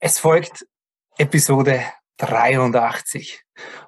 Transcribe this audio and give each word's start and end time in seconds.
Es 0.00 0.20
folgt 0.20 0.64
Episode 1.16 1.82
83 2.18 3.42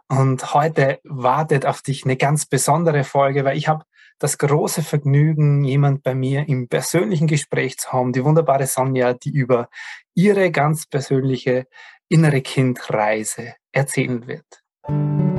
und 0.08 0.54
heute 0.54 0.98
wartet 1.04 1.66
auf 1.66 1.82
dich 1.82 2.04
eine 2.04 2.16
ganz 2.16 2.46
besondere 2.46 3.04
Folge, 3.04 3.44
weil 3.44 3.56
ich 3.56 3.68
habe 3.68 3.84
das 4.18 4.36
große 4.36 4.82
Vergnügen, 4.82 5.62
jemand 5.62 6.02
bei 6.02 6.16
mir 6.16 6.48
im 6.48 6.66
persönlichen 6.66 7.28
Gespräch 7.28 7.78
zu 7.78 7.92
haben, 7.92 8.12
die 8.12 8.24
wunderbare 8.24 8.66
Sonja, 8.66 9.14
die 9.14 9.30
über 9.30 9.68
ihre 10.14 10.50
ganz 10.50 10.86
persönliche 10.86 11.68
innere 12.08 12.40
Kindreise 12.40 13.54
erzählen 13.70 14.26
wird. 14.26 15.29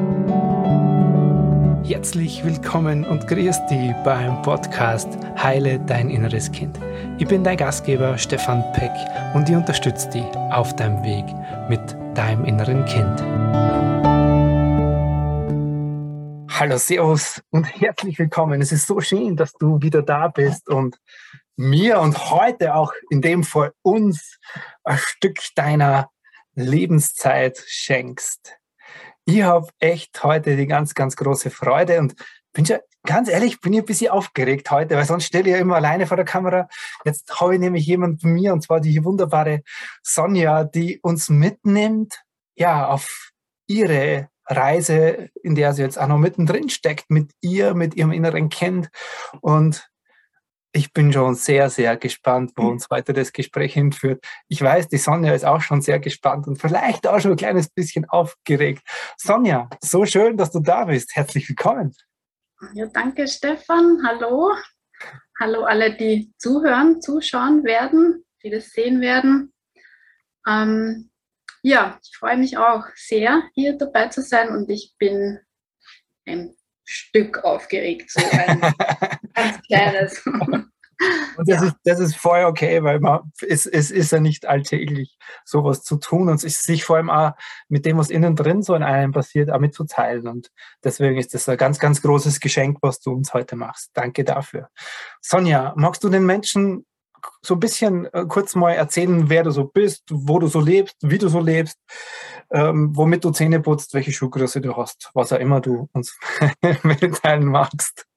Herzlich 1.92 2.42
willkommen 2.46 3.04
und 3.04 3.28
grüß 3.28 3.66
dich 3.66 3.92
beim 4.06 4.42
Podcast 4.44 5.10
Heile 5.36 5.78
dein 5.78 6.10
inneres 6.10 6.50
Kind. 6.50 6.80
Ich 7.18 7.28
bin 7.28 7.44
dein 7.44 7.58
Gastgeber 7.58 8.18
Stefan 8.18 8.64
Peck 8.72 8.94
und 9.34 9.50
ich 9.50 9.56
unterstütze 9.58 10.10
dich 10.10 10.24
auf 10.52 10.74
deinem 10.78 11.04
Weg 11.04 11.26
mit 11.68 11.82
deinem 12.18 12.46
inneren 12.46 12.86
Kind. 12.86 13.22
Hallo, 16.58 16.78
Servus 16.78 17.44
und 17.50 17.66
herzlich 17.66 18.18
willkommen. 18.18 18.62
Es 18.62 18.72
ist 18.72 18.88
so 18.88 19.02
schön, 19.02 19.36
dass 19.36 19.52
du 19.52 19.82
wieder 19.82 20.02
da 20.02 20.30
bist 20.30 20.70
und 20.70 20.98
mir 21.58 22.00
und 22.00 22.32
heute 22.32 22.74
auch 22.74 22.94
in 23.10 23.22
dem 23.22 23.44
Fall 23.44 23.74
uns 23.82 24.40
ein 24.86 24.98
Stück 24.98 25.40
deiner 25.56 26.10
Lebenszeit 26.56 27.62
schenkst 27.68 28.61
ich 29.26 29.44
habe 29.44 29.68
echt 29.80 30.24
heute 30.24 30.56
die 30.56 30.68
ganz, 30.68 30.94
ganz 30.94 31.16
große 31.16 31.50
Freude 31.50 32.00
und 32.00 32.16
bin 32.54 32.66
schon, 32.66 32.80
ganz 33.04 33.30
ehrlich, 33.30 33.62
bin 33.62 33.74
ich 33.74 33.80
ein 33.80 33.86
bisschen 33.86 34.12
aufgeregt 34.12 34.70
heute, 34.72 34.96
weil 34.96 35.06
sonst 35.06 35.26
stelle 35.26 35.50
ich 35.50 35.56
ja 35.56 35.58
immer 35.58 35.76
alleine 35.76 36.08
vor 36.08 36.18
der 36.18 36.26
Kamera. 36.26 36.68
Jetzt 37.06 37.40
habe 37.40 37.56
ich 37.56 37.60
nämlich 37.60 37.86
jemand 37.86 38.22
von 38.22 38.32
mir 38.32 38.54
und 38.54 38.62
zwar 38.62 38.80
die 38.80 39.04
wunderbare 39.04 39.62
Sonja, 40.04 40.64
die 40.64 41.00
uns 41.02 41.30
mitnimmt, 41.30 42.22
ja, 42.56 42.88
auf 42.88 43.32
ihre 43.68 44.30
Reise, 44.46 45.30
in 45.44 45.56
der 45.56 45.74
sie 45.74 45.82
jetzt 45.82 45.98
auch 45.98 46.08
noch 46.08 46.18
mittendrin 46.18 46.70
steckt, 46.70 47.10
mit 47.10 47.32
ihr, 47.42 47.74
mit 47.74 47.96
ihrem 47.96 48.12
inneren 48.12 48.50
Kind. 48.50 48.90
Und 49.40 49.91
ich 50.74 50.94
bin 50.94 51.12
schon 51.12 51.36
sehr, 51.36 51.70
sehr 51.70 51.98
gespannt, 51.98 52.54
wo 52.56 52.64
mhm. 52.64 52.70
uns 52.70 52.90
weiter 52.90 53.14
das 53.14 53.34
Gespräch 53.34 53.74
hinführt. 53.74 54.24
Ich 54.48 54.62
weiß, 54.62 54.88
die 54.88 54.98
Sonja 54.98 55.34
ist 55.34 55.46
auch 55.46 55.62
schon 55.62 55.82
sehr 55.82 56.00
gespannt 56.00 56.48
und 56.48 56.58
vielleicht 56.58 57.08
auch 57.08 57.20
schon 57.20 57.32
ein 57.32 57.38
kleines 57.38 57.70
bisschen 57.70 58.06
aufgeregt. 58.06 58.82
Sonja, 59.18 59.70
so 59.82 60.06
schön, 60.06 60.38
dass 60.38 60.52
du 60.52 60.60
da 60.60 60.86
bist. 60.86 61.16
Herzlich 61.16 61.48
willkommen. 61.50 61.94
Ja, 62.74 62.86
danke, 62.88 63.28
Stefan. 63.28 64.02
Hallo. 64.06 64.52
Hallo 65.40 65.64
alle, 65.64 65.96
die 65.96 66.32
zuhören, 66.38 67.02
zuschauen 67.02 67.64
werden, 67.64 68.24
die 68.44 68.52
das 68.52 68.70
sehen 68.70 69.02
werden. 69.02 69.52
Ähm, 70.48 71.10
ja, 71.64 72.00
ich 72.04 72.16
freue 72.16 72.38
mich 72.38 72.58
auch 72.58 72.86
sehr, 72.96 73.44
hier 73.54 73.78
dabei 73.78 74.08
zu 74.08 74.22
sein 74.22 74.50
und 74.50 74.70
ich 74.70 74.94
bin 74.98 75.40
ein 76.26 76.56
Stück 76.86 77.44
aufgeregt, 77.44 78.12
so 78.12 78.22
ein 78.32 78.62
ganz 79.44 79.62
kleines. 79.64 80.26
Und 81.38 81.50
das, 81.50 81.62
ja. 81.62 81.68
ist, 81.68 81.76
das 81.84 82.00
ist 82.00 82.16
voll 82.16 82.44
okay, 82.44 82.84
weil 82.84 83.00
man, 83.00 83.32
es, 83.48 83.66
es 83.66 83.92
ist 83.92 84.12
ja 84.12 84.20
nicht 84.20 84.46
alltäglich, 84.46 85.18
sowas 85.46 85.84
zu 85.84 85.98
tun 85.98 86.30
und 86.30 86.40
sich 86.40 86.84
vor 86.84 86.98
allem 86.98 87.10
auch 87.10 87.32
mit 87.70 87.86
dem, 87.86 87.98
was 87.98 88.10
innen 88.10 88.36
drin 88.36 88.62
so 88.62 88.76
in 88.76 88.84
einem 88.84 89.12
passiert, 89.12 89.50
auch 89.50 89.60
mitzuteilen. 89.60 90.28
Und 90.28 90.52
deswegen 90.84 91.18
ist 91.18 91.34
das 91.34 91.50
ein 91.50 91.58
ganz, 91.58 91.80
ganz 91.80 92.02
großes 92.02 92.40
Geschenk, 92.40 92.78
was 92.82 93.00
du 93.00 93.14
uns 93.14 93.34
heute 93.34 93.56
machst. 93.56 93.90
Danke 93.94 94.24
dafür. 94.24 94.70
Sonja, 95.22 95.74
magst 95.76 96.04
du 96.04 96.10
den 96.10 96.26
Menschen 96.26 96.86
so 97.42 97.56
ein 97.56 97.60
bisschen 97.60 98.06
äh, 98.14 98.26
kurz 98.28 98.56
mal 98.56 98.72
erzählen, 98.72 99.30
wer 99.30 99.44
du 99.44 99.52
so 99.52 99.66
bist, 99.66 100.04
wo 100.12 100.40
du 100.40 100.48
so 100.48 100.60
lebst, 100.60 100.98
wie 101.02 101.18
du 101.18 101.28
so 101.28 101.40
lebst, 101.40 101.78
ähm, 102.52 102.96
womit 102.96 103.24
du 103.24 103.32
Zähne 103.32 103.60
putzt, 103.60 103.94
welche 103.94 104.12
Schuhgröße 104.12 104.62
du 104.62 104.76
hast, 104.76 105.12
was 105.14 105.32
auch 105.32 105.40
immer 105.40 105.62
du 105.62 105.88
uns 105.94 106.18
mitteilen 106.84 107.46
magst. 107.46 108.08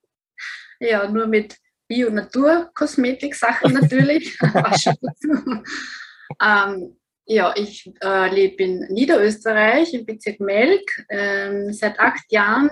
Ja, 0.84 1.08
nur 1.08 1.26
mit 1.26 1.56
Bio-Natur-Kosmetik-Sachen 1.88 3.72
natürlich. 3.72 4.38
ähm, 6.42 6.96
ja, 7.26 7.54
ich 7.56 7.90
äh, 8.02 8.34
lebe 8.34 8.62
in 8.62 8.80
Niederösterreich 8.90 9.94
im 9.94 10.04
Bezirk 10.04 10.40
Melk, 10.40 10.82
ähm, 11.08 11.72
seit 11.72 11.98
acht 11.98 12.30
Jahren 12.30 12.70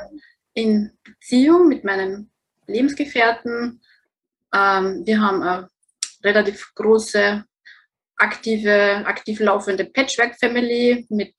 in 0.53 0.91
Beziehung 1.03 1.69
mit 1.69 1.85
meinem 1.85 2.31
Lebensgefährten. 2.67 3.81
Ähm, 4.55 5.07
wir 5.07 5.21
haben 5.21 5.43
eine 5.43 5.69
relativ 6.23 6.75
große, 6.75 7.45
aktive, 8.17 9.07
aktiv 9.07 9.41
laufende 9.41 9.87
Patchwork-Family 9.87 11.07
mit 11.09 11.35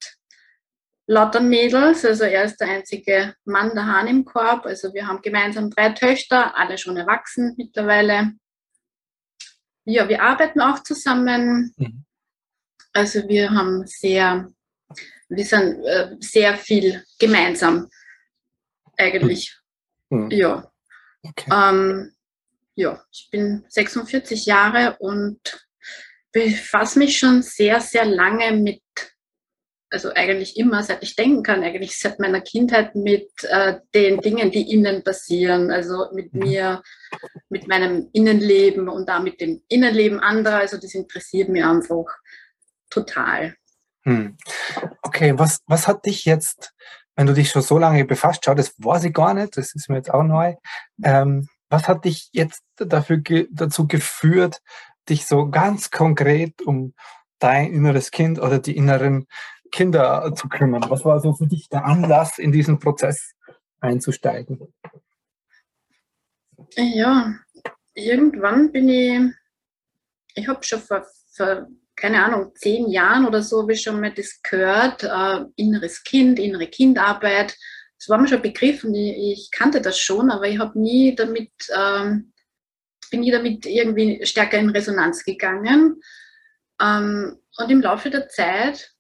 lauter 1.08 1.42
Mädels. 1.42 2.06
Also 2.06 2.24
er 2.24 2.46
ist 2.46 2.58
der 2.58 2.70
einzige 2.70 3.36
Mann 3.46 3.72
der 3.74 3.86
Hahn 3.86 4.08
im 4.08 4.26
Korb. 4.26 4.66
Also 4.66 4.94
wir 4.94 5.08
haben 5.08 5.22
gemeinsam 5.22 5.70
drei 5.70 5.90
Töchter, 5.90 6.58
alle 6.58 6.78
schon 6.78 6.98
erwachsen 6.98 7.54
mittlerweile. 7.58 8.34
Ja, 9.86 10.08
wir 10.08 10.22
arbeiten 10.22 10.62
auch 10.62 10.82
zusammen. 10.84 11.74
Mhm. 11.78 12.06
Also 12.94 13.28
wir 13.28 13.52
haben 13.52 13.86
sehr, 13.86 14.50
wir 15.28 15.46
sind 15.46 15.84
äh, 15.84 16.16
sehr 16.20 16.56
viel 16.56 17.04
gemeinsam 17.20 17.90
eigentlich. 18.98 19.58
Mhm. 20.10 20.30
Ja. 20.32 20.72
Okay. 21.24 21.50
Ähm, 21.52 22.14
ja, 22.76 23.04
ich 23.12 23.30
bin 23.32 23.66
46 23.68 24.46
Jahre 24.46 24.98
und 25.00 25.68
befasse 26.32 27.00
mich 27.00 27.18
schon 27.18 27.42
sehr, 27.42 27.80
sehr 27.80 28.06
lange 28.06 28.52
mit, 28.52 28.82
also 29.94 30.12
eigentlich 30.14 30.58
immer, 30.58 30.82
seit 30.82 31.04
ich 31.04 31.16
denken 31.16 31.44
kann, 31.44 31.64
eigentlich 31.64 32.00
seit 32.00 32.20
meiner 32.20 32.42
Kindheit 32.42 32.96
mit 32.96 33.30
äh, 33.44 33.76
den 33.94 34.20
Dingen, 34.20 34.50
die 34.50 34.74
innen 34.74 35.04
passieren, 35.04 35.70
also 35.70 36.08
mit 36.14 36.34
mhm. 36.34 36.40
mir, 36.40 36.82
mit 37.50 37.68
meinem 37.68 38.10
Innenleben 38.12 38.90
und 38.90 39.08
da 39.08 39.20
mit 39.20 39.40
dem 39.40 39.62
Innenleben 39.68 40.20
anderer. 40.20 40.58
Also 40.58 40.78
das 40.78 40.96
interessiert 40.96 41.50
mich 41.50 41.64
einfach 41.64 42.06
total. 42.90 43.56
Hm. 44.04 44.36
Okay, 45.04 45.38
was, 45.38 45.60
was 45.68 45.88
hat 45.88 46.06
dich 46.06 46.26
jetzt, 46.26 46.74
wenn 47.16 47.28
du 47.28 47.34
dich 47.34 47.52
schon 47.52 47.62
so 47.62 47.78
lange 47.78 48.04
befasst, 48.04 48.44
schau, 48.44 48.56
das 48.56 48.74
weiß 48.80 49.04
ich 49.06 49.14
gar 49.14 49.36
nicht, 49.36 49.56
das 49.58 49.76
ist 49.76 49.90
mir 49.90 49.98
jetzt 49.98 50.12
auch 50.12 50.24
neu. 50.24 50.56
Ähm, 51.04 51.48
was 51.70 51.88
hat 51.88 52.06
dich 52.06 52.30
jetzt 52.34 52.64
dafür 52.78 53.18
ge 53.18 53.48
dazu 53.52 53.88
geführt, 53.88 54.60
dich 55.08 55.28
so 55.28 55.50
ganz 55.50 55.92
konkret 55.92 56.62
um 56.64 56.96
dein 57.38 57.72
inneres 57.72 58.10
Kind 58.10 58.40
oder 58.40 58.58
die 58.58 58.76
inneren 58.76 59.28
Kinder 59.74 60.34
zu 60.36 60.48
kümmern? 60.48 60.86
Was 60.90 61.04
war 61.04 61.20
so 61.20 61.34
für 61.34 61.48
dich 61.48 61.68
der 61.68 61.86
Anlass, 61.86 62.40
in 62.40 62.52
diesen 62.52 62.80
Prozess 62.80 63.34
einzusteigen? 63.82 64.74
Ja, 66.76 67.36
irgendwann 67.94 68.72
bin 68.72 68.88
ich, 68.88 69.20
ich 70.36 70.48
habe 70.48 70.64
schon 70.64 70.80
vor, 70.80 71.06
vor, 71.36 71.68
keine 71.96 72.24
Ahnung, 72.24 72.54
zehn 72.56 72.90
Jahren 72.90 73.26
oder 73.26 73.42
so, 73.42 73.64
habe 73.64 73.74
ich 73.74 73.82
schon 73.82 74.00
mal 74.00 74.14
das 74.14 74.42
gehört, 74.42 75.04
äh, 75.04 75.46
inneres 75.58 76.04
Kind, 76.04 76.40
innere 76.40 76.68
Kindarbeit 76.68 77.58
das 78.04 78.10
war 78.10 78.18
mir 78.18 78.28
schon 78.28 78.40
ein 78.40 78.44
Begriff 78.44 78.84
und 78.84 78.96
ich, 78.96 79.16
ich 79.16 79.52
kannte 79.52 79.80
das 79.80 79.98
schon, 79.98 80.30
aber 80.30 80.46
ich 80.50 80.60
habe 80.60 80.78
nie 80.78 81.16
damit, 81.16 81.54
ähm, 81.74 82.34
bin 83.10 83.22
nie 83.22 83.32
damit 83.32 83.66
irgendwie 83.66 84.20
stärker 84.26 84.60
in 84.60 84.72
Resonanz 84.72 85.24
gegangen. 85.24 86.02
Ähm, 86.82 87.40
und 87.58 87.72
im 87.72 87.80
Laufe 87.80 88.10
der 88.10 88.28
Zeit 88.28 88.93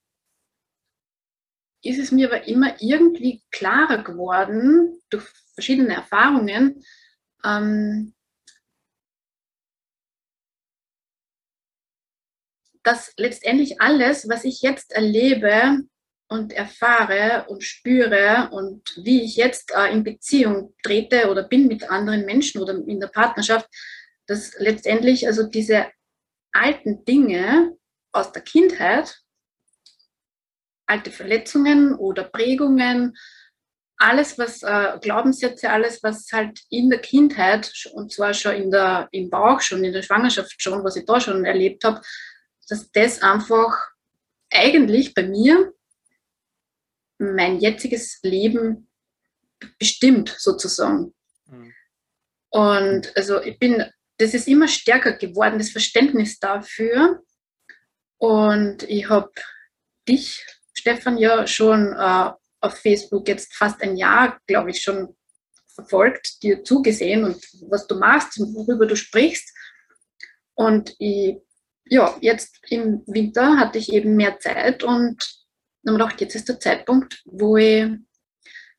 ist 1.83 1.99
es 1.99 2.11
mir 2.11 2.27
aber 2.27 2.47
immer 2.47 2.75
irgendwie 2.81 3.43
klarer 3.51 4.03
geworden, 4.03 4.99
durch 5.09 5.25
verschiedene 5.53 5.95
Erfahrungen, 5.95 6.83
ähm, 7.43 8.13
dass 12.83 13.13
letztendlich 13.17 13.79
alles, 13.81 14.27
was 14.27 14.43
ich 14.43 14.61
jetzt 14.61 14.91
erlebe, 14.91 15.83
und 16.33 16.51
erfahre 16.51 17.45
und 17.47 17.63
spüre 17.63 18.49
und 18.51 18.97
wie 18.97 19.21
ich 19.21 19.35
jetzt 19.35 19.71
äh, 19.75 19.91
in 19.91 20.03
Beziehung 20.03 20.73
trete 20.81 21.29
oder 21.29 21.43
bin 21.43 21.67
mit 21.67 21.89
anderen 21.91 22.25
Menschen 22.25 22.59
oder 22.59 22.73
in 22.73 22.99
der 22.99 23.07
Partnerschaft, 23.07 23.69
dass 24.25 24.57
letztendlich 24.57 25.27
also 25.27 25.43
diese 25.43 25.91
alten 26.51 27.05
Dinge 27.05 27.77
aus 28.11 28.31
der 28.31 28.41
Kindheit, 28.41 29.22
alte 30.93 31.11
Verletzungen 31.11 31.95
oder 31.95 32.23
Prägungen, 32.23 33.17
alles, 33.97 34.37
was 34.37 34.61
äh, 34.63 34.99
Glaubenssätze, 35.01 35.69
alles, 35.69 36.03
was 36.03 36.27
halt 36.31 36.59
in 36.69 36.89
der 36.89 36.99
Kindheit 36.99 37.71
und 37.93 38.11
zwar 38.11 38.33
schon 38.33 38.55
in 38.55 38.69
der, 38.69 39.07
im 39.11 39.29
Bauch, 39.29 39.61
schon 39.61 39.83
in 39.83 39.93
der 39.93 40.03
Schwangerschaft 40.03 40.61
schon, 40.61 40.83
was 40.83 40.95
ich 40.95 41.05
da 41.05 41.19
schon 41.19 41.45
erlebt 41.45 41.83
habe, 41.83 42.01
dass 42.69 42.91
das 42.91 43.21
einfach 43.21 43.75
eigentlich 44.51 45.13
bei 45.13 45.23
mir 45.23 45.73
mein 47.17 47.59
jetziges 47.59 48.19
Leben 48.21 48.87
bestimmt 49.79 50.35
sozusagen. 50.37 51.13
Mhm. 51.47 51.73
Und 52.49 53.17
also 53.17 53.41
ich 53.41 53.57
bin, 53.57 53.83
das 54.17 54.33
ist 54.33 54.47
immer 54.47 54.67
stärker 54.67 55.13
geworden, 55.13 55.57
das 55.57 55.71
Verständnis 55.71 56.39
dafür. 56.39 57.23
Und 58.17 58.83
ich 58.83 59.09
habe 59.09 59.31
dich, 60.07 60.45
Stefan, 60.73 61.17
ja 61.17 61.45
schon 61.47 61.93
äh, 61.93 62.31
auf 62.61 62.77
Facebook 62.77 63.27
jetzt 63.27 63.53
fast 63.53 63.81
ein 63.81 63.97
Jahr, 63.97 64.39
glaube 64.47 64.71
ich, 64.71 64.81
schon 64.81 65.15
verfolgt, 65.73 66.41
dir 66.43 66.63
zugesehen 66.63 67.23
und 67.23 67.43
was 67.69 67.87
du 67.87 67.95
machst 67.95 68.39
und 68.39 68.53
worüber 68.55 68.85
du 68.85 68.95
sprichst. 68.95 69.49
Und 70.55 70.95
ich, 70.99 71.37
ja, 71.85 72.15
jetzt 72.21 72.59
im 72.69 73.03
Winter 73.07 73.57
hatte 73.57 73.79
ich 73.79 73.91
eben 73.91 74.15
mehr 74.15 74.39
Zeit 74.39 74.83
und 74.83 75.17
habe 75.85 75.97
gedacht, 75.97 76.21
jetzt 76.21 76.35
ist 76.35 76.47
der 76.47 76.59
Zeitpunkt, 76.59 77.21
wo 77.25 77.57
ich 77.57 77.89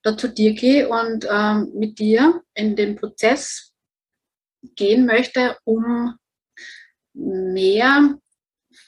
da 0.02 0.16
zu 0.16 0.28
dir 0.28 0.52
gehe 0.52 0.88
und 0.88 1.26
ähm, 1.30 1.72
mit 1.74 1.98
dir 1.98 2.42
in 2.54 2.76
den 2.76 2.96
Prozess 2.96 3.72
gehen 4.76 5.04
möchte, 5.06 5.56
um 5.64 6.16
mehr 7.12 8.18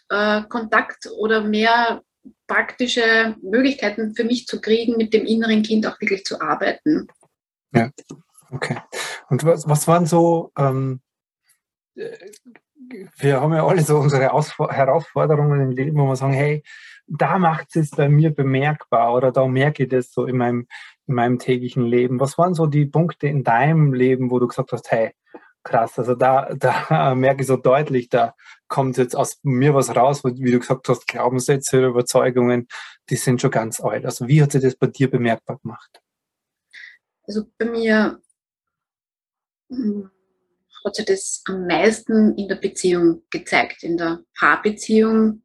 äh, 0.09 0.43
Kontakt 0.45 1.09
oder 1.19 1.43
mehr 1.43 2.03
praktische 2.47 3.37
Möglichkeiten 3.43 4.15
für 4.15 4.25
mich 4.25 4.47
zu 4.47 4.61
kriegen, 4.61 4.97
mit 4.97 5.13
dem 5.13 5.27
inneren 5.27 5.63
Kind 5.63 5.87
auch 5.87 6.01
wirklich 6.01 6.25
zu 6.25 6.41
arbeiten. 6.41 7.07
Ja, 7.73 7.91
okay. 8.51 8.79
Und 9.29 9.45
was, 9.45 9.69
was 9.69 9.89
waren 9.89 10.07
so, 10.07 10.53
ähm, 10.57 11.01
wir 13.19 13.41
haben 13.41 13.55
ja 13.55 13.67
alle 13.67 13.83
so 13.83 13.99
unsere 13.99 14.33
Ausf 14.33 14.59
Herausforderungen 14.59 15.61
im 15.61 15.71
Leben, 15.71 15.99
wo 15.99 16.07
wir 16.07 16.17
sagen, 16.17 16.35
hey, 16.35 16.63
da 17.07 17.39
macht 17.39 17.75
es 17.77 17.91
bei 17.91 18.09
mir 18.09 18.35
bemerkbar 18.35 19.15
oder 19.15 19.33
da 19.33 19.47
merke 19.47 19.85
ich 19.85 19.89
das 19.89 20.13
so 20.13 20.27
in 20.27 20.37
meinem, 20.37 20.67
in 21.07 21.15
meinem 21.15 21.39
täglichen 21.39 21.85
Leben. 21.85 22.21
Was 22.21 22.37
waren 22.37 22.55
so 22.55 22.67
die 22.67 22.87
Punkte 22.87 23.29
in 23.29 23.45
deinem 23.45 23.95
Leben, 23.95 24.31
wo 24.31 24.39
du 24.39 24.49
gesagt 24.49 24.73
hast, 24.73 24.91
hey, 24.91 25.13
krass, 25.63 25.99
also 25.99 26.15
da, 26.15 26.55
da 26.59 27.15
merke 27.15 27.43
ich 27.43 27.47
so 27.47 27.57
deutlich, 27.57 28.09
da 28.09 28.35
kommt 28.69 28.97
jetzt 28.97 29.15
aus 29.15 29.39
mir 29.43 29.75
was 29.75 29.95
raus, 29.95 30.25
wie 30.25 30.51
du 30.51 30.59
gesagt 30.59 30.89
hast, 30.89 31.07
Glaubenssätze 31.07 31.79
oder 31.79 31.89
Überzeugungen, 31.89 32.69
die 33.09 33.17
sind 33.17 33.41
schon 33.41 33.51
ganz 33.51 33.81
alt. 33.81 34.05
Also 34.05 34.27
wie 34.29 34.43
hat 34.43 34.53
sich 34.53 34.63
das 34.63 34.77
bei 34.77 34.89
dir 34.89 35.11
bemerkbar 35.11 35.59
gemacht? 35.59 36.01
Also 37.23 37.45
bei 37.59 37.67
mir 37.67 38.21
hm, 39.69 40.11
hat 40.85 40.95
sich 40.95 41.05
das 41.05 41.43
am 41.47 41.67
meisten 41.67 42.37
in 42.37 42.49
der 42.49 42.57
Beziehung 42.57 43.23
gezeigt, 43.31 43.83
in 43.83 43.97
der 43.97 44.21
Paarbeziehung, 44.39 45.43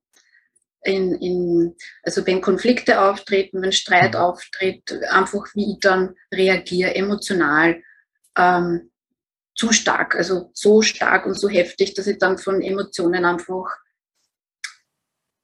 in, 0.83 1.13
in, 1.15 1.75
also 2.03 2.25
wenn 2.25 2.41
Konflikte 2.41 3.01
auftreten, 3.01 3.61
wenn 3.61 3.71
Streit 3.71 4.13
mhm. 4.13 4.19
auftritt, 4.19 4.91
einfach 5.09 5.45
wie 5.53 5.73
ich 5.73 5.79
dann 5.79 6.15
reagiere, 6.33 6.95
emotional. 6.95 7.81
Ähm, 8.37 8.90
zu 9.55 9.71
stark, 9.71 10.15
also 10.15 10.49
so 10.53 10.81
stark 10.81 11.25
und 11.25 11.35
so 11.35 11.49
heftig, 11.49 11.93
dass 11.93 12.07
ich 12.07 12.17
dann 12.17 12.37
von 12.37 12.61
Emotionen 12.61 13.25
einfach 13.25 13.65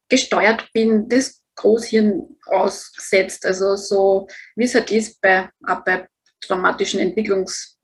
gesteuert 0.10 0.72
bin, 0.74 1.10
das 1.10 1.44
Großhirn 1.56 2.38
aussetzt. 2.46 3.46
Also 3.46 3.76
so, 3.76 4.28
wie 4.56 4.64
es 4.64 4.76
halt 4.76 4.92
ist 4.92 5.20
bei, 5.22 5.50
auch 5.66 5.84
bei 5.84 6.08
traumatischen 6.42 7.00
Entwicklungs- 7.00 7.76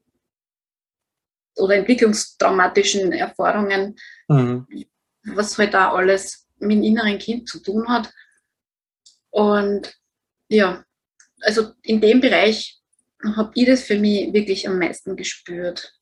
oder 1.58 1.76
entwicklungstraumatischen 1.76 3.12
Erfahrungen, 3.12 3.96
mhm. 4.28 4.68
was 5.26 5.58
halt 5.58 5.74
da 5.74 5.92
alles 5.92 6.48
mit 6.58 6.72
dem 6.72 6.84
inneren 6.84 7.20
Kind 7.20 7.50
zu 7.50 7.60
tun 7.60 7.88
hat. 7.88 8.12
Und 9.30 9.94
ja, 10.48 10.84
also 11.42 11.74
in 11.82 12.00
dem 12.00 12.22
Bereich 12.22 12.80
habe 13.36 13.52
ich 13.56 13.66
das 13.66 13.84
für 13.84 13.98
mich 13.98 14.34
wirklich 14.34 14.68
am 14.68 14.80
meisten 14.80 15.16
gespürt. 15.16 15.94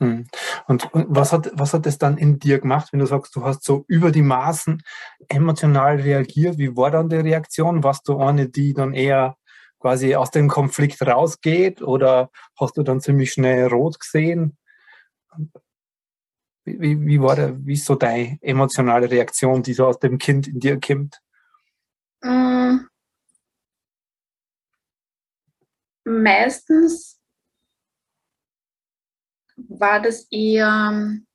Hm. 0.00 0.26
Und 0.68 0.88
was 0.92 1.32
hat, 1.32 1.50
was 1.54 1.74
hat 1.74 1.86
es 1.86 1.98
dann 1.98 2.18
in 2.18 2.38
dir 2.38 2.60
gemacht, 2.60 2.92
wenn 2.92 3.00
du 3.00 3.06
sagst, 3.06 3.34
du 3.34 3.44
hast 3.44 3.64
so 3.64 3.84
über 3.88 4.12
die 4.12 4.22
Maßen 4.22 4.82
emotional 5.28 5.96
reagiert? 5.96 6.58
Wie 6.58 6.76
war 6.76 6.90
dann 6.90 7.08
die 7.08 7.16
Reaktion? 7.16 7.82
Warst 7.82 8.06
du 8.08 8.18
eine, 8.18 8.48
die 8.48 8.74
dann 8.74 8.94
eher 8.94 9.36
quasi 9.80 10.14
aus 10.14 10.30
dem 10.30 10.48
Konflikt 10.48 11.02
rausgeht 11.02 11.82
oder 11.82 12.30
hast 12.58 12.76
du 12.76 12.82
dann 12.82 13.00
ziemlich 13.00 13.32
schnell 13.32 13.66
rot 13.66 13.98
gesehen? 13.98 14.56
Wie, 16.64 17.00
wie 17.00 17.20
war 17.20 17.34
der, 17.34 17.66
wie 17.66 17.74
ist 17.74 17.86
so 17.86 17.94
deine 17.94 18.38
emotionale 18.42 19.10
Reaktion, 19.10 19.62
die 19.62 19.72
so 19.72 19.86
aus 19.86 19.98
dem 19.98 20.18
Kind 20.18 20.46
in 20.46 20.60
dir 20.60 20.78
kommt? 20.80 21.20
Mm. 22.22 22.86
Meistens 26.04 27.17
war 29.68 30.00
das 30.00 30.26
eher 30.30 30.90
ähm, 30.92 31.26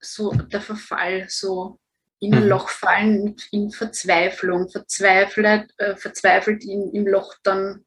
so 0.00 0.32
der 0.32 0.60
Verfall, 0.60 1.26
so 1.28 1.78
in 2.20 2.34
ein 2.34 2.44
mhm. 2.44 2.48
Loch 2.48 2.68
fallen, 2.68 3.36
in 3.50 3.70
Verzweiflung, 3.70 4.68
verzweifelt, 4.70 5.70
äh, 5.78 5.96
verzweifelt 5.96 6.64
in, 6.64 6.90
im 6.92 7.06
Loch 7.06 7.34
dann 7.42 7.84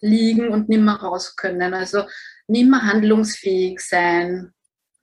liegen 0.00 0.48
und 0.48 0.68
nimmer 0.68 1.00
raus 1.00 1.34
können. 1.36 1.74
Also 1.74 2.04
nimmer 2.46 2.82
handlungsfähig 2.82 3.80
sein. 3.80 4.52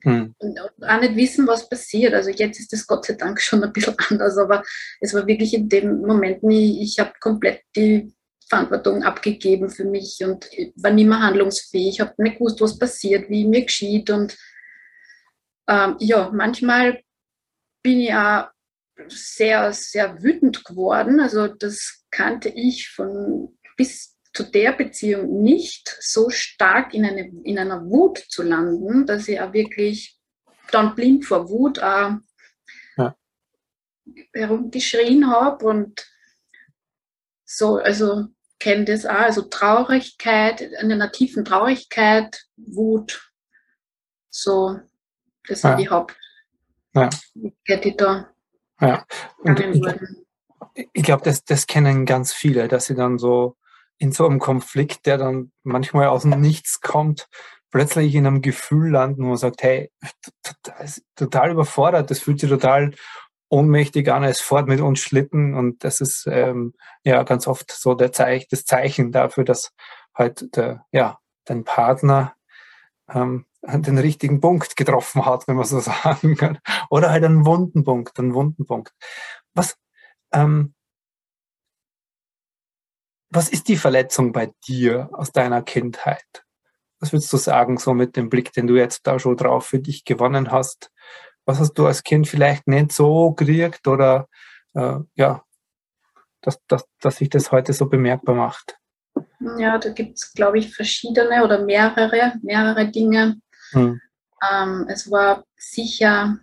Hm. 0.02 0.34
Und 0.38 0.60
auch 0.60 1.00
nicht 1.00 1.16
wissen, 1.16 1.46
was 1.46 1.68
passiert. 1.68 2.14
Also 2.14 2.30
jetzt 2.30 2.58
ist 2.58 2.72
das 2.72 2.86
Gott 2.86 3.04
sei 3.06 3.14
Dank 3.14 3.40
schon 3.40 3.62
ein 3.62 3.72
bisschen 3.72 3.96
anders, 4.10 4.38
aber 4.38 4.62
es 5.00 5.14
war 5.14 5.26
wirklich 5.26 5.54
in 5.54 5.68
dem 5.68 6.00
Moment 6.00 6.42
nie, 6.42 6.82
ich 6.82 6.98
habe 6.98 7.12
komplett 7.20 7.62
die 7.76 8.12
Verantwortung 8.52 9.02
abgegeben 9.02 9.70
für 9.70 9.86
mich 9.86 10.22
und 10.22 10.44
war 10.76 10.90
nicht 10.90 11.08
mehr 11.08 11.20
handlungsfähig. 11.20 11.94
Ich 11.94 12.00
habe 12.00 12.22
nicht 12.22 12.36
gewusst, 12.36 12.60
was 12.60 12.78
passiert, 12.78 13.30
wie 13.30 13.46
mir 13.46 13.64
geschieht. 13.64 14.10
Und 14.10 14.36
ähm, 15.66 15.96
ja, 16.00 16.30
manchmal 16.34 17.02
bin 17.82 18.00
ich 18.00 18.12
auch 18.12 18.48
sehr, 19.08 19.72
sehr 19.72 20.22
wütend 20.22 20.66
geworden. 20.66 21.18
Also 21.18 21.46
das 21.48 22.04
kannte 22.10 22.50
ich 22.50 22.90
von 22.90 23.58
bis 23.78 24.18
zu 24.34 24.42
der 24.42 24.72
Beziehung 24.72 25.42
nicht, 25.42 25.96
so 26.00 26.28
stark 26.28 26.92
in, 26.92 27.06
eine, 27.06 27.32
in 27.44 27.58
einer 27.58 27.82
Wut 27.86 28.18
zu 28.28 28.42
landen, 28.42 29.06
dass 29.06 29.28
ich 29.28 29.40
auch 29.40 29.54
wirklich 29.54 30.18
dann 30.70 30.94
blind 30.94 31.24
vor 31.24 31.48
Wut 31.48 31.78
auch 31.78 32.18
ja. 32.98 33.16
herumgeschrien 34.34 35.30
habe 35.30 35.64
und 35.64 36.06
so, 37.46 37.76
also 37.76 38.28
kenne 38.62 38.84
das 38.84 39.04
auch, 39.04 39.14
also 39.14 39.42
Traurigkeit, 39.42 40.60
in 40.60 40.92
einer 40.92 41.10
tiefen 41.10 41.44
Traurigkeit, 41.44 42.44
Wut, 42.56 43.32
so, 44.30 44.78
das 45.48 45.60
sind 45.60 45.70
ja. 45.70 45.76
die 45.76 45.90
Haupt, 45.90 46.16
ja. 46.94 47.10
die 47.68 47.96
da 47.96 48.32
ja. 48.82 49.04
Und 49.38 49.60
ich, 49.60 50.88
ich 50.92 51.02
glaube, 51.02 51.22
das, 51.24 51.44
das 51.44 51.66
kennen 51.66 52.04
ganz 52.04 52.32
viele, 52.32 52.68
dass 52.68 52.86
sie 52.86 52.94
dann 52.94 53.18
so 53.18 53.56
in 53.98 54.12
so 54.12 54.26
einem 54.26 54.40
Konflikt, 54.40 55.06
der 55.06 55.18
dann 55.18 55.52
manchmal 55.62 56.08
aus 56.08 56.22
dem 56.22 56.40
Nichts 56.40 56.80
kommt, 56.80 57.28
plötzlich 57.70 58.14
in 58.14 58.26
einem 58.26 58.42
Gefühl 58.42 58.90
landen, 58.90 59.22
wo 59.22 59.28
man 59.28 59.36
sagt, 59.36 59.62
hey, 59.62 59.92
total 61.14 61.52
überfordert, 61.52 62.10
das 62.10 62.18
fühlt 62.18 62.40
sich 62.40 62.50
total 62.50 62.92
ohnmächtig 63.52 64.10
an, 64.10 64.24
es 64.24 64.40
fährt 64.40 64.66
mit 64.66 64.80
uns 64.80 65.00
Schlitten 65.00 65.54
und 65.54 65.84
das 65.84 66.00
ist 66.00 66.26
ähm, 66.26 66.74
ja 67.04 67.22
ganz 67.22 67.46
oft 67.46 67.70
so 67.70 67.94
der 67.94 68.10
Zeich, 68.10 68.48
das 68.48 68.64
Zeichen 68.64 69.12
dafür, 69.12 69.44
dass 69.44 69.72
halt 70.14 70.56
der, 70.56 70.86
ja, 70.90 71.18
dein 71.44 71.64
Partner 71.64 72.34
ähm, 73.12 73.44
den 73.62 73.98
richtigen 73.98 74.40
Punkt 74.40 74.74
getroffen 74.74 75.26
hat, 75.26 75.46
wenn 75.48 75.56
man 75.56 75.66
so 75.66 75.80
sagen 75.80 76.34
kann. 76.36 76.58
Oder 76.88 77.10
halt 77.10 77.24
einen 77.24 77.44
wunden 77.44 77.84
Punkt, 77.84 78.18
einen 78.18 78.32
wunden 78.32 78.64
Punkt. 78.64 78.92
Was, 79.54 79.76
ähm, 80.32 80.74
was 83.28 83.50
ist 83.50 83.68
die 83.68 83.76
Verletzung 83.76 84.32
bei 84.32 84.52
dir 84.66 85.10
aus 85.12 85.30
deiner 85.30 85.60
Kindheit? 85.62 86.44
Was 87.00 87.12
würdest 87.12 87.32
du 87.32 87.36
sagen, 87.36 87.76
so 87.76 87.92
mit 87.92 88.16
dem 88.16 88.30
Blick, 88.30 88.52
den 88.54 88.66
du 88.66 88.76
jetzt 88.76 89.06
da 89.06 89.18
schon 89.18 89.36
drauf 89.36 89.66
für 89.66 89.78
dich 89.78 90.04
gewonnen 90.04 90.50
hast? 90.50 90.90
Was 91.44 91.58
hast 91.58 91.74
du 91.74 91.86
als 91.86 92.02
Kind 92.02 92.28
vielleicht 92.28 92.66
nicht 92.66 92.92
so 92.92 93.32
gekriegt 93.32 93.86
oder 93.86 94.28
äh, 94.74 94.98
ja, 95.14 95.42
dass, 96.40 96.58
dass, 96.66 96.84
dass 97.00 97.16
sich 97.16 97.28
das 97.28 97.52
heute 97.52 97.72
so 97.72 97.86
bemerkbar 97.86 98.34
macht? 98.34 98.76
Ja, 99.58 99.78
da 99.78 99.90
gibt 99.90 100.18
es, 100.18 100.32
glaube 100.32 100.58
ich, 100.58 100.74
verschiedene 100.74 101.44
oder 101.44 101.64
mehrere, 101.64 102.34
mehrere 102.42 102.90
Dinge. 102.90 103.40
Hm. 103.70 104.00
Ähm, 104.50 104.86
es 104.88 105.10
war 105.10 105.44
sicher 105.56 106.38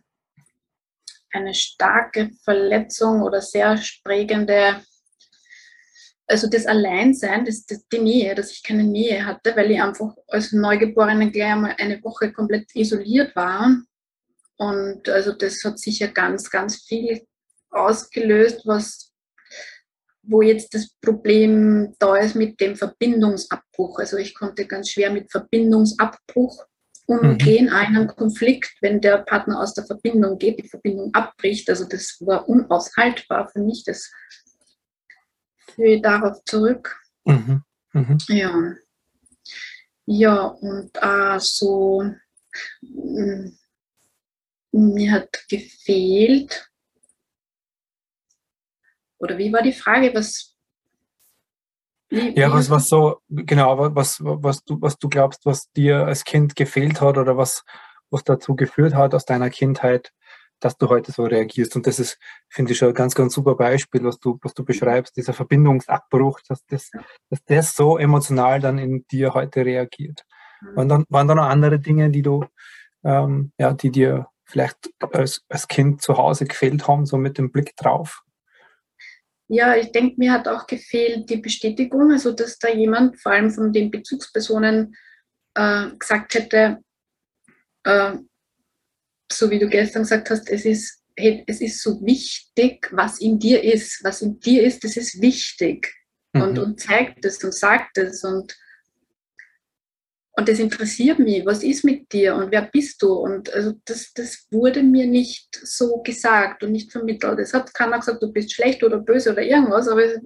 eine 1.32 1.54
starke 1.54 2.32
Verletzung 2.44 3.22
oder 3.22 3.42
sehr 3.42 3.80
prägende, 4.04 4.82
also 6.28 6.50
das 6.50 6.66
Alleinsein, 6.66 7.46
das, 7.46 7.66
das, 7.66 7.88
die 7.88 8.00
Nähe, 8.00 8.36
dass 8.36 8.52
ich 8.52 8.64
keine 8.64 8.84
Nähe 8.84 9.26
hatte, 9.26 9.56
weil 9.56 9.72
ich 9.72 9.82
einfach 9.82 10.16
als 10.28 10.52
Neugeborene 10.52 11.32
gleich 11.32 11.52
einmal 11.52 11.76
eine 11.78 12.04
Woche 12.04 12.32
komplett 12.32 12.74
isoliert 12.76 13.36
war 13.36 13.70
und 14.60 15.08
also 15.08 15.32
das 15.32 15.64
hat 15.64 15.80
sicher 15.80 16.10
ganz, 16.10 16.50
ganz 16.50 16.84
viel 16.84 17.26
ausgelöst, 17.70 18.64
was, 18.66 19.14
wo 20.22 20.42
jetzt 20.42 20.74
das 20.74 20.90
Problem 21.02 21.96
da 21.98 22.18
ist 22.18 22.36
mit 22.36 22.60
dem 22.60 22.76
Verbindungsabbruch. 22.76 24.00
Also 24.00 24.18
ich 24.18 24.36
konnte 24.36 24.68
ganz 24.68 24.90
schwer 24.92 25.12
mit 25.12 25.32
Verbindungsabbruch 25.32 26.66
umgehen 27.06 27.68
mhm. 27.68 27.74
einen 27.74 28.08
Konflikt, 28.08 28.76
wenn 28.82 29.00
der 29.00 29.20
Partner 29.20 29.62
aus 29.62 29.74
der 29.74 29.86
Verbindung 29.86 30.38
geht, 30.38 30.62
die 30.62 30.68
Verbindung 30.68 31.14
abbricht. 31.14 31.70
Also 31.70 31.86
das 31.86 32.18
war 32.20 32.48
unaushaltbar 32.50 33.48
für 33.48 33.60
mich. 33.60 33.86
Das 33.86 34.12
führe 35.70 35.96
ich 35.96 36.02
darauf 36.02 36.44
zurück. 36.44 37.00
Mhm. 37.24 37.64
Mhm. 37.94 38.18
Ja. 38.28 38.76
Ja, 40.06 40.42
und 40.48 40.92
äh, 41.02 41.40
so 41.40 42.04
mm, 42.82 43.59
mir 44.72 45.12
hat 45.12 45.48
gefehlt, 45.50 46.70
oder 49.18 49.38
wie 49.38 49.52
war 49.52 49.62
die 49.62 49.74
Frage, 49.74 50.14
was 50.14 50.56
wie, 52.10 52.40
ja, 52.40 52.52
was, 52.52 52.70
was 52.72 52.88
so, 52.88 53.22
genau, 53.30 53.94
was, 53.96 54.20
was, 54.22 54.64
du, 54.64 54.82
was 54.82 54.98
du 54.98 55.10
glaubst, 55.10 55.46
was 55.46 55.72
dir 55.74 56.08
als 56.08 56.24
Kind 56.24 56.56
gefehlt 56.56 57.02
hat 57.02 57.18
oder 57.18 57.38
was, 57.38 57.64
was 58.10 58.24
dazu 58.24 58.56
geführt 58.56 58.96
hat 58.96 59.14
aus 59.14 59.26
deiner 59.26 59.52
Kindheit, 59.52 60.12
dass 60.60 60.76
du 60.76 60.90
heute 60.90 61.12
so 61.12 61.24
reagierst. 61.24 61.76
Und 61.76 61.86
das 61.86 62.00
ist, 62.00 62.18
finde 62.50 62.72
ich, 62.72 62.80
schon 62.80 62.88
ein 62.90 62.94
ganz, 62.96 63.14
ganz 63.14 63.36
super 63.36 63.54
Beispiel, 63.56 64.04
was 64.04 64.20
du, 64.20 64.40
was 64.42 64.56
du 64.56 64.66
beschreibst, 64.66 65.18
dieser 65.18 65.34
Verbindungsabbruch, 65.34 66.40
dass 66.48 66.66
das, 66.66 66.90
dass 67.30 67.44
das 67.46 67.76
so 67.76 68.00
emotional 68.00 68.60
dann 68.60 68.80
in 68.80 69.06
dir 69.12 69.36
heute 69.36 69.64
reagiert. 69.64 70.26
Mhm. 70.62 70.76
Waren 70.76 70.90
dann, 70.90 71.06
waren 71.10 71.28
da 71.28 71.36
noch 71.36 71.46
andere 71.46 71.80
Dinge, 71.80 72.10
die 72.10 72.24
du, 72.24 72.44
ähm, 73.04 73.52
ja, 73.60 73.72
die 73.74 73.92
dir 73.92 74.28
vielleicht 74.50 74.90
als, 75.00 75.44
als 75.48 75.68
Kind 75.68 76.02
zu 76.02 76.18
Hause 76.18 76.46
gefehlt 76.46 76.88
haben, 76.88 77.06
so 77.06 77.18
mit 77.18 77.38
dem 77.38 77.52
Blick 77.52 77.76
drauf? 77.76 78.24
Ja, 79.48 79.76
ich 79.76 79.92
denke, 79.92 80.16
mir 80.18 80.32
hat 80.32 80.48
auch 80.48 80.68
gefehlt 80.68 81.30
die 81.30 81.38
Bestätigung, 81.38 82.12
also 82.12 82.32
dass 82.32 82.60
da 82.60 82.70
jemand, 82.70 83.20
vor 83.20 83.32
allem 83.32 83.50
von 83.50 83.74
den 83.74 83.90
Bezugspersonen, 83.90 84.96
äh, 85.56 85.88
gesagt 85.98 86.36
hätte, 86.36 86.84
äh, 87.84 88.14
so 89.32 89.50
wie 89.50 89.60
du 89.60 89.68
gestern 89.68 90.04
gesagt 90.04 90.30
hast, 90.30 90.50
es 90.50 90.66
ist, 90.66 91.04
hey, 91.18 91.44
es 91.48 91.62
ist 91.62 91.82
so 91.82 92.00
wichtig, 92.06 92.90
was 92.92 93.20
in 93.20 93.40
dir 93.40 93.64
ist. 93.64 94.04
Was 94.04 94.22
in 94.22 94.40
dir 94.40 94.64
ist, 94.64 94.84
das 94.84 94.98
ist 94.98 95.22
wichtig. 95.22 95.94
Mhm. 96.34 96.42
Und, 96.42 96.60
und 96.60 96.80
zeigt 96.80 97.26
es 97.26 97.44
und 97.44 97.54
sagt 97.54 97.98
es 97.98 98.24
und 98.24 98.58
und 100.40 100.48
das 100.48 100.60
interessiert 100.60 101.20
mich, 101.20 101.46
was 101.46 101.64
ist 101.64 101.84
mit 101.84 102.14
dir 102.14 102.34
und 102.34 102.50
wer 102.50 102.62
bist 102.62 103.02
du? 103.02 103.12
Und 103.12 103.54
also 103.54 103.74
das, 103.84 104.14
das 104.14 104.48
wurde 104.52 104.84
mir 104.84 105.06
nicht 105.06 105.54
so 105.62 106.02
gesagt 106.02 106.64
und 106.64 106.72
nicht 106.72 106.94
vermittelt. 106.94 107.40
Es 107.40 107.54
hat 107.54 107.74
keiner 107.74 108.00
gesagt, 108.00 108.24
du 108.24 108.32
bist 108.32 108.54
schlecht 108.54 108.82
oder 108.82 109.00
böse 109.00 109.34
oder 109.34 109.42
irgendwas, 109.42 109.90
aber 109.90 110.06
es, 110.06 110.18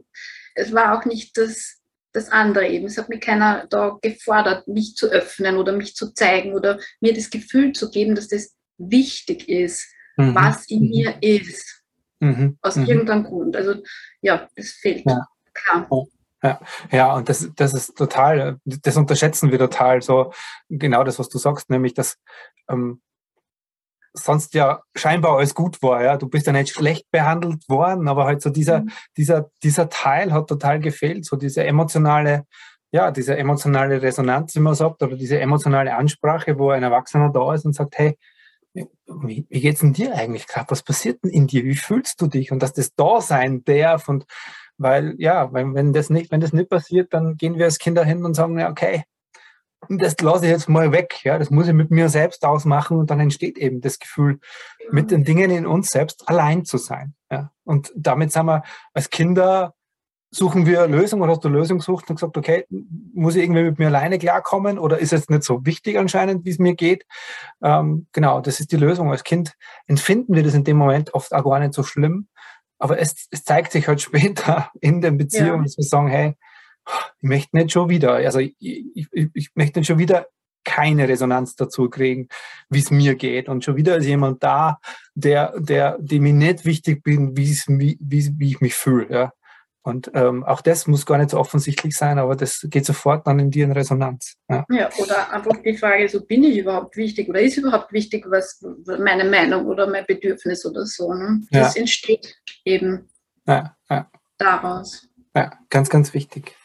es 0.53 0.71
war 0.71 0.95
auch 0.95 1.05
nicht 1.05 1.35
das, 1.35 1.81
das 2.11 2.29
andere 2.29 2.67
eben. 2.67 2.85
Es 2.85 2.99
hat 2.99 3.09
mir 3.09 3.19
keiner 3.19 3.65
da 3.71 3.97
gefordert, 4.03 4.67
mich 4.67 4.95
zu 4.95 5.07
öffnen 5.07 5.57
oder 5.57 5.71
mich 5.73 5.95
zu 5.95 6.13
zeigen 6.13 6.53
oder 6.53 6.79
mir 7.01 7.15
das 7.15 7.31
Gefühl 7.31 7.71
zu 7.73 7.89
geben, 7.89 8.13
dass 8.13 8.27
das 8.27 8.55
wichtig 8.77 9.49
ist, 9.49 9.87
mhm. 10.15 10.35
was 10.35 10.69
in 10.69 10.91
mir 10.91 11.15
ist. 11.21 11.81
Mhm. 12.19 12.59
Aus 12.61 12.75
mhm. 12.75 12.85
irgendeinem 12.85 13.23
Grund. 13.23 13.55
Also 13.55 13.81
ja, 14.21 14.47
das 14.55 14.69
fehlt. 14.73 15.05
Ja. 15.07 15.25
Klar. 15.55 15.87
Ja, 16.43 16.59
ja, 16.91 17.13
und 17.15 17.29
das, 17.29 17.49
das 17.55 17.73
ist 17.73 17.95
total, 17.95 18.59
das 18.65 18.97
unterschätzen 18.97 19.51
wir 19.51 19.59
total. 19.59 20.01
So 20.01 20.33
genau 20.69 21.05
das, 21.05 21.17
was 21.17 21.29
du 21.29 21.37
sagst, 21.37 21.69
nämlich, 21.69 21.93
dass 21.93 22.17
ähm, 22.69 23.01
sonst 24.13 24.53
ja 24.53 24.81
scheinbar 24.95 25.37
alles 25.37 25.55
gut 25.55 25.81
war. 25.81 26.03
Ja, 26.03 26.17
du 26.17 26.27
bist 26.27 26.45
ja 26.45 26.53
nicht 26.53 26.73
schlecht 26.73 27.09
behandelt 27.11 27.67
worden, 27.67 28.07
aber 28.07 28.25
halt 28.25 28.41
so 28.41 28.49
dieser, 28.49 28.81
mhm. 28.81 28.91
dieser, 29.17 29.49
dieser 29.63 29.89
Teil 29.89 30.33
hat 30.33 30.47
total 30.47 30.79
gefehlt. 30.79 31.25
So 31.25 31.35
diese 31.35 31.63
emotionale, 31.63 32.45
ja, 32.91 33.11
diese 33.11 33.37
emotionale 33.37 34.01
Resonanz, 34.01 34.53
wie 34.55 34.59
man 34.59 34.75
sagt, 34.75 35.01
oder 35.01 35.15
diese 35.15 35.39
emotionale 35.39 35.95
Ansprache, 35.95 36.59
wo 36.59 36.69
ein 36.71 36.83
Erwachsener 36.83 37.31
da 37.31 37.53
ist 37.53 37.65
und 37.65 37.73
sagt, 37.73 37.97
hey, 37.97 38.17
wie, 38.73 39.45
wie 39.49 39.61
geht's 39.61 39.81
denn 39.81 39.93
dir 39.93 40.15
eigentlich 40.15 40.47
gerade? 40.47 40.71
Was 40.71 40.83
passiert 40.83 41.23
denn 41.23 41.31
in 41.31 41.47
dir? 41.47 41.63
Wie 41.63 41.75
fühlst 41.75 42.19
du 42.21 42.27
dich? 42.27 42.51
Und 42.51 42.61
dass 42.61 42.73
das 42.73 42.93
da 42.95 43.21
sein 43.21 43.63
darf 43.63 44.09
und 44.09 44.25
weil, 44.77 45.15
ja, 45.17 45.51
wenn, 45.53 45.73
wenn, 45.75 45.93
das 45.93 46.09
nicht, 46.09 46.31
wenn 46.31 46.41
das 46.41 46.53
nicht 46.53 46.69
passiert, 46.69 47.13
dann 47.13 47.37
gehen 47.37 47.57
wir 47.57 47.65
als 47.65 47.79
Kinder 47.79 48.03
hin 48.03 48.25
und 48.25 48.33
sagen, 48.33 48.59
ja, 48.59 48.69
okay, 48.69 49.03
das 49.89 50.19
lasse 50.21 50.45
ich 50.45 50.51
jetzt 50.51 50.69
mal 50.69 50.91
weg. 50.91 51.19
Ja, 51.23 51.37
das 51.37 51.49
muss 51.49 51.67
ich 51.67 51.73
mit 51.73 51.91
mir 51.91 52.09
selbst 52.09 52.45
ausmachen 52.45 52.97
und 52.97 53.09
dann 53.09 53.19
entsteht 53.19 53.57
eben 53.57 53.81
das 53.81 53.99
Gefühl, 53.99 54.39
mit 54.91 55.11
den 55.11 55.23
Dingen 55.23 55.51
in 55.51 55.65
uns 55.65 55.89
selbst 55.89 56.27
allein 56.29 56.65
zu 56.65 56.77
sein. 56.77 57.15
Ja, 57.31 57.51
und 57.63 57.91
damit 57.95 58.31
sind 58.31 58.45
wir 58.45 58.63
als 58.93 59.09
Kinder 59.09 59.73
suchen 60.33 60.65
wir 60.65 60.87
Lösung 60.87 61.21
oder 61.21 61.33
hast 61.33 61.43
du 61.43 61.49
Lösung 61.49 61.77
gesucht 61.77 62.09
und 62.09 62.15
gesagt, 62.15 62.37
okay, 62.37 62.65
muss 63.13 63.35
ich 63.35 63.43
irgendwie 63.43 63.63
mit 63.63 63.77
mir 63.77 63.87
alleine 63.87 64.17
klarkommen 64.17 64.79
oder 64.79 64.97
ist 64.97 65.13
es 65.13 65.29
nicht 65.29 65.43
so 65.43 65.65
wichtig 65.65 65.97
anscheinend, 65.97 66.43
wie 66.43 66.49
es 66.49 66.57
mir 66.57 66.73
geht? 66.73 67.05
Ähm, 67.61 68.07
genau, 68.13 68.41
das 68.41 68.59
ist 68.59 68.71
die 68.71 68.77
Lösung. 68.77 69.11
Als 69.11 69.23
Kind 69.23 69.53
empfinden 69.85 70.33
wir 70.33 70.43
das 70.43 70.55
in 70.55 70.63
dem 70.63 70.77
Moment 70.77 71.13
oft 71.13 71.33
auch 71.33 71.43
gar 71.43 71.59
nicht 71.59 71.75
so 71.75 71.83
schlimm, 71.83 72.27
aber 72.83 72.99
es, 72.99 73.27
es 73.31 73.45
zeigt 73.45 73.71
sich 73.71 73.87
halt 73.87 74.01
später 74.01 74.69
in 74.81 74.99
den 74.99 75.17
Beziehungen, 75.17 75.59
ja. 75.59 75.63
dass 75.63 75.77
wir 75.77 75.85
sagen, 75.85 76.09
hey, 76.09 76.33
ich 76.85 77.29
möchte 77.29 77.55
nicht 77.55 77.71
schon 77.71 77.87
wieder, 77.87 78.15
also 78.15 78.39
ich, 78.39 78.57
ich, 78.59 79.07
ich 79.33 79.49
möchte 79.55 79.79
nicht 79.79 79.87
schon 79.87 79.99
wieder 79.99 80.27
keine 80.65 81.07
Resonanz 81.07 81.55
dazu 81.55 81.89
kriegen, 81.89 82.27
wie 82.69 82.79
es 82.79 82.91
mir 82.91 83.15
geht. 83.15 83.47
Und 83.47 83.63
schon 83.63 83.77
wieder 83.77 83.95
ist 83.95 84.05
jemand 84.05 84.43
da, 84.43 84.79
der, 85.15 85.57
der, 85.57 85.97
dem 85.97 86.25
ich 86.25 86.33
nicht 86.33 86.65
wichtig 86.65 87.03
bin, 87.03 87.37
wie, 87.37 87.57
wie, 87.67 88.33
wie 88.37 88.49
ich 88.49 88.59
mich 88.59 88.75
fühle. 88.75 89.07
Ja. 89.09 89.33
Und 89.85 90.11
ähm, 90.13 90.45
auch 90.45 90.61
das 90.61 90.87
muss 90.87 91.05
gar 91.05 91.17
nicht 91.17 91.31
so 91.31 91.37
offensichtlich 91.37 91.95
sein, 91.97 92.17
aber 92.17 92.37
das 92.37 92.65
geht 92.69 92.85
sofort 92.85 93.27
dann 93.27 93.39
in 93.39 93.51
dir 93.51 93.65
in 93.65 93.73
Resonanz. 93.73 94.35
Ja. 94.49 94.65
ja, 94.69 94.89
oder 94.97 95.31
einfach 95.31 95.61
die 95.61 95.77
Frage, 95.77 96.07
so 96.07 96.25
bin 96.25 96.45
ich 96.45 96.57
überhaupt 96.57 96.95
wichtig 96.95 97.27
oder 97.27 97.41
ist 97.41 97.57
überhaupt 97.57 97.91
wichtig, 97.91 98.25
was 98.29 98.63
meine 98.99 99.25
Meinung 99.25 99.65
oder 99.65 99.89
mein 99.89 100.05
Bedürfnis 100.05 100.65
oder 100.65 100.85
so. 100.85 101.13
Ne? 101.13 101.41
Das 101.51 101.75
ja. 101.75 101.81
entsteht 101.81 102.33
eben 102.63 103.09
ja, 103.45 103.75
daraus. 104.37 105.05
Ja, 105.35 105.51
ganz, 105.69 105.89
ganz 105.89 106.13
wichtig. 106.13 106.55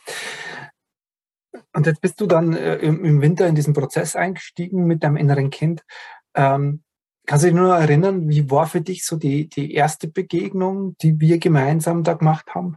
Und 1.74 1.86
jetzt 1.86 2.00
bist 2.00 2.20
du 2.20 2.26
dann 2.26 2.54
äh, 2.54 2.76
im, 2.76 3.04
im, 3.04 3.20
Winter 3.20 3.48
in 3.48 3.56
diesen 3.56 3.74
Prozess 3.74 4.14
eingestiegen 4.14 4.86
mit 4.86 5.02
deinem 5.02 5.16
inneren 5.16 5.50
Kind. 5.50 5.82
Ähm, 6.34 6.82
kannst 7.26 7.44
du 7.44 7.48
dich 7.48 7.56
nur 7.56 7.74
erinnern, 7.74 8.28
wie 8.28 8.50
war 8.50 8.66
für 8.66 8.80
dich 8.80 9.04
so 9.04 9.16
die, 9.16 9.48
die 9.48 9.74
erste 9.74 10.06
Begegnung, 10.06 10.96
die 11.02 11.20
wir 11.20 11.38
gemeinsam 11.38 12.04
da 12.04 12.14
gemacht 12.14 12.54
haben? 12.54 12.76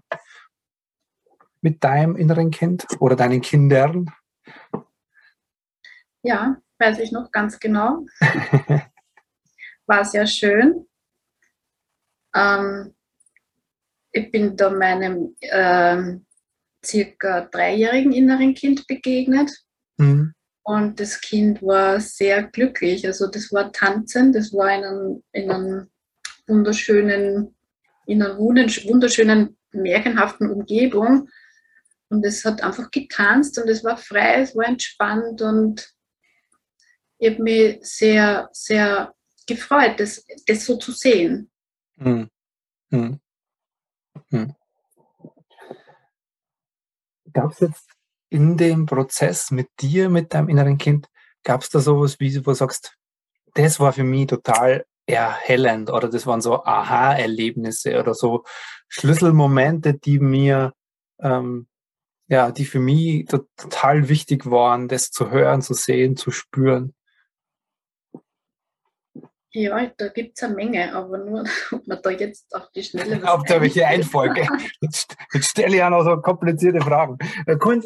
Mit 1.61 1.83
deinem 1.83 2.15
inneren 2.15 2.51
Kind 2.51 2.85
oder 2.99 3.15
deinen 3.15 3.41
Kindern? 3.41 4.11
Ja, 6.23 6.57
weiß 6.79 6.99
ich 6.99 7.11
noch 7.11 7.31
ganz 7.31 7.59
genau. 7.59 8.05
War 9.87 10.05
sehr 10.05 10.27
schön. 10.27 10.87
Ähm, 12.35 12.93
ich 14.11 14.31
bin 14.31 14.55
da 14.55 14.69
meinem 14.69 15.35
äh, 15.41 16.17
circa 16.83 17.41
dreijährigen 17.41 18.11
inneren 18.11 18.53
Kind 18.53 18.87
begegnet. 18.87 19.51
Mhm. 19.97 20.33
Und 20.63 20.99
das 20.99 21.19
Kind 21.21 21.61
war 21.61 21.99
sehr 21.99 22.43
glücklich. 22.43 23.05
Also 23.05 23.27
das 23.27 23.51
war 23.51 23.71
tanzen, 23.71 24.31
das 24.31 24.53
war 24.53 24.75
in 24.75 24.83
einem, 24.83 25.23
in 25.31 25.51
einem 25.51 25.89
wunderschönen, 26.47 27.55
in 28.05 28.21
einer 28.21 28.37
wunderschönen, 28.37 29.57
märchenhaften 29.71 30.51
Umgebung. 30.51 31.29
Und 32.11 32.25
es 32.25 32.43
hat 32.43 32.61
einfach 32.61 32.91
getanzt 32.91 33.57
und 33.57 33.69
es 33.69 33.85
war 33.85 33.95
frei, 33.95 34.41
es 34.41 34.53
war 34.53 34.65
entspannt 34.65 35.41
und 35.41 35.95
ich 37.17 37.31
habe 37.31 37.41
mich 37.41 37.79
sehr, 37.83 38.49
sehr 38.51 39.15
gefreut, 39.47 39.97
das, 39.97 40.25
das 40.45 40.65
so 40.65 40.75
zu 40.77 40.91
sehen. 40.91 41.49
Hm. 41.97 42.29
Hm. 42.89 43.21
Hm. 44.29 44.53
Gab 47.31 47.53
es 47.53 47.59
jetzt 47.61 47.89
in 48.29 48.57
dem 48.57 48.85
Prozess 48.87 49.49
mit 49.49 49.69
dir, 49.79 50.09
mit 50.09 50.33
deinem 50.33 50.49
inneren 50.49 50.77
Kind, 50.77 51.07
gab 51.43 51.61
es 51.61 51.69
da 51.69 51.79
sowas, 51.79 52.19
wie 52.19 52.35
wo 52.39 52.51
du 52.51 52.55
sagst, 52.55 52.97
das 53.53 53.79
war 53.79 53.93
für 53.93 54.03
mich 54.03 54.27
total 54.27 54.85
erhellend 55.05 55.89
oder 55.89 56.09
das 56.09 56.27
waren 56.27 56.41
so 56.41 56.61
Aha-Erlebnisse 56.65 57.97
oder 57.97 58.13
so 58.13 58.43
Schlüsselmomente, 58.89 59.93
die 59.93 60.19
mir 60.19 60.73
ähm, 61.19 61.67
ja, 62.31 62.49
die 62.49 62.63
für 62.63 62.79
mich 62.79 63.25
total 63.25 64.07
wichtig 64.07 64.49
waren, 64.49 64.87
das 64.87 65.11
zu 65.11 65.31
hören, 65.31 65.61
zu 65.61 65.73
sehen, 65.73 66.15
zu 66.15 66.31
spüren. 66.31 66.95
Ja, 69.53 69.85
da 69.97 70.07
gibt 70.07 70.37
es 70.37 70.43
eine 70.43 70.55
Menge, 70.55 70.95
aber 70.95 71.17
nur, 71.17 71.43
ob 71.73 71.85
man 71.85 72.01
da 72.01 72.09
jetzt 72.09 72.55
auf 72.55 72.71
die 72.71 72.83
Schnelle. 72.83 73.21
Auf 73.29 73.43
der 73.43 73.59
welche 73.59 73.85
Einfolge. 73.85 74.47
Jetzt, 74.79 75.17
jetzt 75.33 75.49
stelle 75.49 75.75
ich 75.75 75.83
auch 75.83 75.89
noch 75.89 76.05
so 76.05 76.21
komplizierte 76.21 76.79
Fragen. 76.79 77.17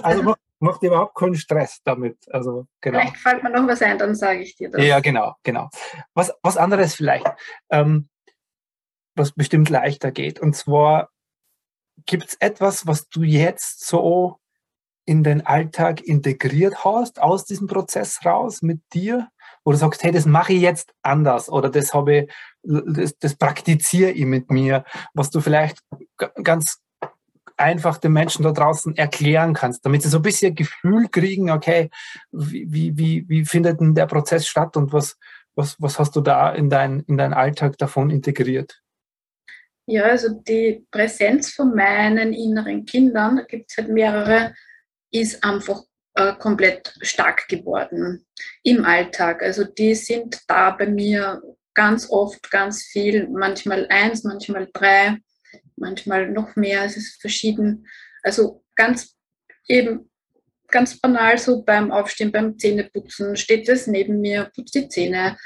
Also 0.04 0.22
macht, 0.22 0.40
macht 0.60 0.84
überhaupt 0.84 1.16
keinen 1.16 1.34
Stress 1.34 1.82
damit. 1.84 2.18
Also, 2.30 2.68
genau. 2.82 3.00
Vielleicht 3.00 3.18
fällt 3.18 3.42
mir 3.42 3.50
noch 3.50 3.68
was 3.68 3.82
ein, 3.82 3.98
dann 3.98 4.14
sage 4.14 4.42
ich 4.42 4.56
dir 4.56 4.70
das. 4.70 4.86
Ja, 4.86 5.00
genau, 5.00 5.34
genau. 5.42 5.72
Was, 6.14 6.32
was 6.44 6.56
anderes 6.56 6.94
vielleicht, 6.94 7.26
ähm, 7.72 8.10
was 9.16 9.32
bestimmt 9.32 9.70
leichter 9.70 10.12
geht. 10.12 10.40
Und 10.40 10.56
zwar 10.56 11.10
Gibt 12.06 12.30
es 12.30 12.36
etwas, 12.40 12.88
was 12.88 13.10
du 13.10 13.24
jetzt 13.24 13.86
so 13.86 14.40
in 15.06 15.24
den 15.24 15.46
Alltag 15.46 16.02
integriert 16.02 16.84
hast, 16.84 17.22
aus 17.22 17.46
diesem 17.46 17.68
Prozess 17.68 18.26
raus 18.26 18.62
mit 18.62 18.82
dir? 18.94 19.30
wo 19.66 19.72
du 19.72 19.78
sagst, 19.78 20.04
hey, 20.04 20.12
das 20.12 20.28
mache 20.28 20.54
ich 20.54 20.62
jetzt 20.62 20.94
anders 21.02 21.50
oder 21.50 21.70
das 21.70 21.94
habe 21.94 22.16
ich, 22.16 22.32
das, 22.64 23.18
das 23.18 23.36
praktiziere 23.36 24.12
ich 24.12 24.26
mit 24.26 24.52
mir, 24.52 24.86
was 25.14 25.32
du 25.32 25.42
vielleicht 25.42 25.80
ganz 26.44 26.80
einfach 27.58 27.98
den 27.98 28.14
Menschen 28.14 28.44
da 28.44 28.52
draußen 28.52 28.96
erklären 28.96 29.54
kannst, 29.54 29.86
damit 29.86 30.04
sie 30.04 30.10
so 30.10 30.18
ein 30.18 30.24
bisschen 30.24 30.56
Gefühl 30.56 31.08
kriegen, 31.10 31.50
okay, 31.50 31.90
wie, 32.32 32.96
wie, 32.98 33.28
wie 33.28 33.46
findet 33.46 33.82
denn 33.82 33.96
der 33.96 34.06
Prozess 34.06 34.46
statt 34.46 34.78
und 34.78 34.94
was, 34.94 35.18
was, 35.56 35.76
was 35.80 35.98
hast 35.98 36.16
du 36.16 36.22
da 36.22 36.52
in, 36.52 36.70
dein, 36.70 37.00
in 37.02 37.18
deinen 37.18 37.34
Alltag 37.34 37.78
davon 37.78 38.12
integriert? 38.12 38.82
Ja, 39.88 40.04
also 40.06 40.30
die 40.30 40.86
Präsenz 40.90 41.52
von 41.52 41.76
meinen 41.76 42.34
inneren 42.34 42.86
Kindern, 42.86 43.38
da 43.38 43.44
gibt 43.44 43.70
es 43.70 43.78
halt 43.78 43.90
mehrere, 43.90 44.56
ist 45.12 45.44
einfach 45.44 45.84
äh, 46.16 46.34
komplett 46.34 46.94
stark 47.02 47.48
geworden 47.48 48.26
im 48.64 48.84
Alltag. 48.84 49.44
Also 49.44 49.64
die 49.64 49.94
sind 49.94 50.42
da 50.48 50.72
bei 50.72 50.88
mir 50.88 51.42
ganz 51.76 52.10
oft, 52.10 52.50
ganz 52.50 52.84
viel, 52.84 53.28
manchmal 53.28 53.86
eins, 53.90 54.24
manchmal 54.24 54.68
drei, 54.74 55.18
manchmal 55.76 56.32
noch 56.32 56.56
mehr, 56.56 56.84
es 56.84 56.98
ist 56.98 57.22
verschieden. 57.22 57.86
Also 58.24 58.64
ganz 58.76 59.16
eben 59.68 60.10
ganz 60.70 61.00
banal 61.00 61.38
so 61.38 61.64
beim 61.64 61.92
Aufstehen, 61.92 62.32
beim 62.32 62.58
Zähneputzen 62.58 63.36
steht 63.36 63.70
es 63.70 63.86
neben 63.88 64.20
mir, 64.20 64.52
putzt 64.56 64.74
die 64.74 64.90
Zähne. 64.90 65.38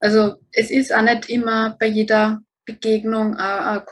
Also 0.00 0.36
es 0.52 0.70
ist 0.70 0.92
auch 0.92 1.02
nicht 1.02 1.30
immer 1.30 1.76
bei 1.80 1.86
jeder 1.86 2.42
Begegnung, 2.66 3.36
eine 3.36 3.84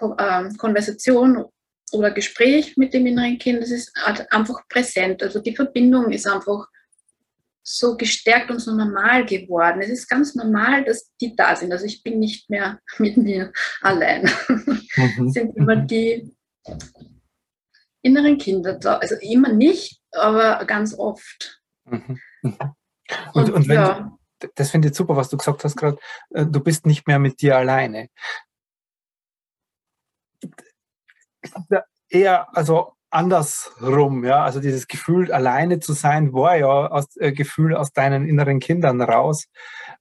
Konversation 0.59 1.47
oder 1.93 2.11
Gespräch 2.11 2.77
mit 2.77 2.93
dem 2.93 3.07
inneren 3.07 3.39
Kind, 3.39 3.63
das 3.63 3.71
ist 3.71 3.93
einfach 4.31 4.67
präsent. 4.69 5.23
Also 5.23 5.41
die 5.41 5.55
Verbindung 5.55 6.11
ist 6.11 6.27
einfach 6.27 6.67
so 7.63 7.97
gestärkt 7.97 8.51
und 8.51 8.59
so 8.59 8.75
normal 8.75 9.25
geworden. 9.25 9.81
Es 9.81 9.89
ist 9.89 10.09
ganz 10.09 10.35
normal, 10.35 10.85
dass 10.85 11.11
die 11.21 11.35
da 11.35 11.57
sind. 11.57 11.73
Also 11.73 11.87
ich 11.87 12.03
bin 12.03 12.19
nicht 12.19 12.51
mehr 12.51 12.79
mit 12.99 13.17
mir 13.17 13.53
allein. 13.81 14.31
Mhm. 14.97 15.31
sind 15.31 15.57
immer 15.57 15.77
die 15.77 16.31
inneren 18.03 18.37
Kinder 18.37 18.75
da. 18.75 18.99
Also 18.99 19.17
immer 19.21 19.53
nicht, 19.53 20.01
aber 20.13 20.65
ganz 20.67 20.97
oft. 20.99 21.63
Mhm. 21.87 22.21
mhm. 22.43 22.57
Und, 23.35 23.49
und, 23.49 23.53
und 23.53 23.69
wenn, 23.69 23.77
ja. 23.77 24.19
das 24.55 24.71
finde 24.71 24.89
ich 24.89 24.95
super, 24.95 25.15
was 25.15 25.29
du 25.29 25.37
gesagt 25.37 25.63
hast 25.63 25.77
gerade, 25.77 25.99
äh, 26.31 26.47
du 26.47 26.61
bist 26.61 26.87
nicht 26.87 27.07
mehr 27.07 27.19
mit 27.19 27.43
dir 27.43 27.59
alleine 27.59 28.09
eher, 32.09 32.57
also 32.57 32.93
andersrum, 33.11 34.25
ja, 34.25 34.43
also 34.43 34.61
dieses 34.61 34.89
Gefühl, 34.89 35.33
alleine 35.33 35.79
zu 35.79 35.93
sein, 35.93 36.33
war 36.33 36.57
ja 36.57 36.67
aus 36.67 37.17
äh, 37.17 37.33
Gefühl 37.33 37.75
aus 37.77 37.93
deinen 37.93 38.27
inneren 38.27 38.59
Kindern 38.59 39.01
raus. 39.01 39.47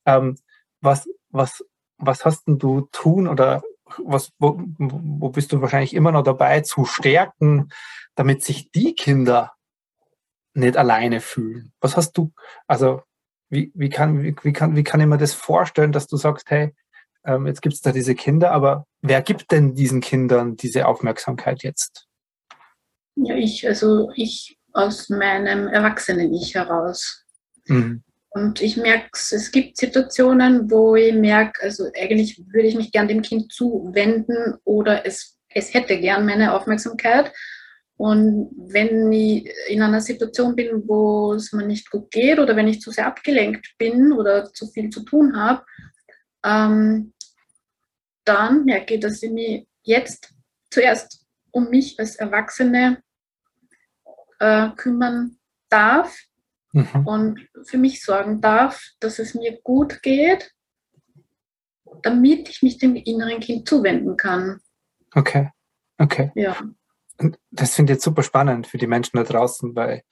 Ähm, 0.06 0.38
was, 0.82 1.08
was, 1.30 1.64
was 1.98 2.26
hast 2.26 2.48
denn 2.48 2.58
du 2.58 2.88
tun 2.92 3.28
oder 3.28 3.62
was, 4.04 4.32
wo, 4.40 4.60
wo 4.78 5.30
bist 5.30 5.52
du 5.52 5.62
wahrscheinlich 5.62 5.94
immer 5.94 6.12
noch 6.12 6.24
dabei 6.24 6.62
zu 6.62 6.86
stärken, 6.86 7.70
damit 8.16 8.44
sich 8.44 8.72
die 8.72 8.96
Kinder 8.96 9.54
nicht 10.54 10.78
alleine 10.78 11.22
fühlen? 11.22 11.72
Was 11.80 11.96
hast 11.98 12.14
du, 12.18 12.34
also 12.68 13.02
wie, 13.50 13.72
wie, 13.76 13.90
kann, 13.90 14.24
wie, 14.24 14.36
wie, 14.42 14.54
kann, 14.54 14.76
wie 14.76 14.84
kann 14.84 15.00
ich 15.00 15.08
mir 15.08 15.18
das 15.18 15.34
vorstellen, 15.34 15.92
dass 15.92 16.08
du 16.08 16.18
sagst, 16.18 16.50
hey, 16.50 16.74
ähm, 17.26 17.48
jetzt 17.48 17.62
gibt 17.62 17.76
es 17.76 17.82
da 17.82 17.92
diese 17.92 18.16
Kinder, 18.16 18.52
aber 18.52 18.86
wer 19.02 19.22
gibt 19.22 19.52
denn 19.52 19.76
diesen 19.76 20.02
Kindern 20.02 20.56
diese 20.56 20.88
Aufmerksamkeit 20.88 21.64
jetzt? 21.64 22.08
Ja, 23.16 23.36
ich, 23.36 23.68
also 23.68 24.10
ich 24.16 24.58
aus 24.74 25.10
meinem 25.10 25.68
Erwachsenen-Ich 25.68 26.56
heraus. 26.56 27.24
Mhm. 27.68 28.04
Und 28.32 28.62
ich 28.62 28.78
merke, 28.78 29.10
es 29.14 29.52
gibt 29.52 29.78
Situationen, 29.78 30.70
wo 30.72 30.96
ich 30.96 31.14
merke, 31.14 31.62
also 31.62 31.86
eigentlich 31.96 32.42
würde 32.52 32.68
ich 32.68 32.76
mich 32.76 32.92
gern 32.92 33.08
dem 33.08 33.22
Kind 33.22 33.54
zuwenden 33.54 34.56
oder 34.64 35.06
es, 35.06 35.38
es 35.50 35.74
hätte 35.74 36.00
gern 36.00 36.26
meine 36.26 36.54
Aufmerksamkeit. 36.56 37.32
Und 37.96 38.50
wenn 38.58 39.12
ich 39.12 39.48
in 39.68 39.84
einer 39.84 40.02
Situation 40.02 40.56
bin, 40.56 40.88
wo 40.88 41.34
es 41.34 41.54
mir 41.54 41.66
nicht 41.66 41.92
gut 41.92 42.10
geht 42.10 42.40
oder 42.40 42.56
wenn 42.56 42.68
ich 42.68 42.82
zu 42.82 42.90
sehr 42.90 43.06
abgelenkt 43.06 43.76
bin 43.78 44.12
oder 44.12 44.52
zu 44.52 44.68
viel 44.68 44.90
zu 44.90 45.02
tun 45.02 45.38
habe, 45.38 45.64
ähm, 46.44 47.14
dann 48.26 48.66
merke 48.66 48.96
ich, 48.96 49.00
dass 49.00 49.22
ich 49.24 49.32
mich 49.32 49.68
jetzt 49.84 50.34
zuerst 50.70 51.26
um 51.52 51.70
mich 51.70 52.00
als 52.00 52.16
Erwachsene 52.16 53.04
äh, 54.40 54.70
kümmern 54.76 55.38
darf 55.70 56.18
mhm. 56.72 57.08
und 57.08 57.50
für 57.64 57.78
mich 57.78 58.04
sorgen 58.04 58.42
darf, 58.42 58.82
dass 59.00 59.20
es 59.20 59.36
mir 59.36 59.60
gut 59.62 60.02
geht, 60.02 60.52
damit 62.02 62.50
ich 62.50 62.62
mich 62.62 62.78
dem 62.78 62.96
inneren 62.96 63.40
Kind 63.40 63.68
zuwenden 63.68 64.18
kann. 64.18 64.60
Okay, 65.14 65.50
okay. 65.98 66.32
Ja. 66.36 66.58
Und 67.20 67.38
das 67.52 67.76
finde 67.76 67.94
ich 67.94 67.98
jetzt 67.98 68.04
super 68.04 68.24
spannend 68.24 68.68
für 68.68 68.78
die 68.78 68.88
Menschen 68.88 69.18
da 69.18 69.24
draußen, 69.24 69.76
weil 69.76 70.04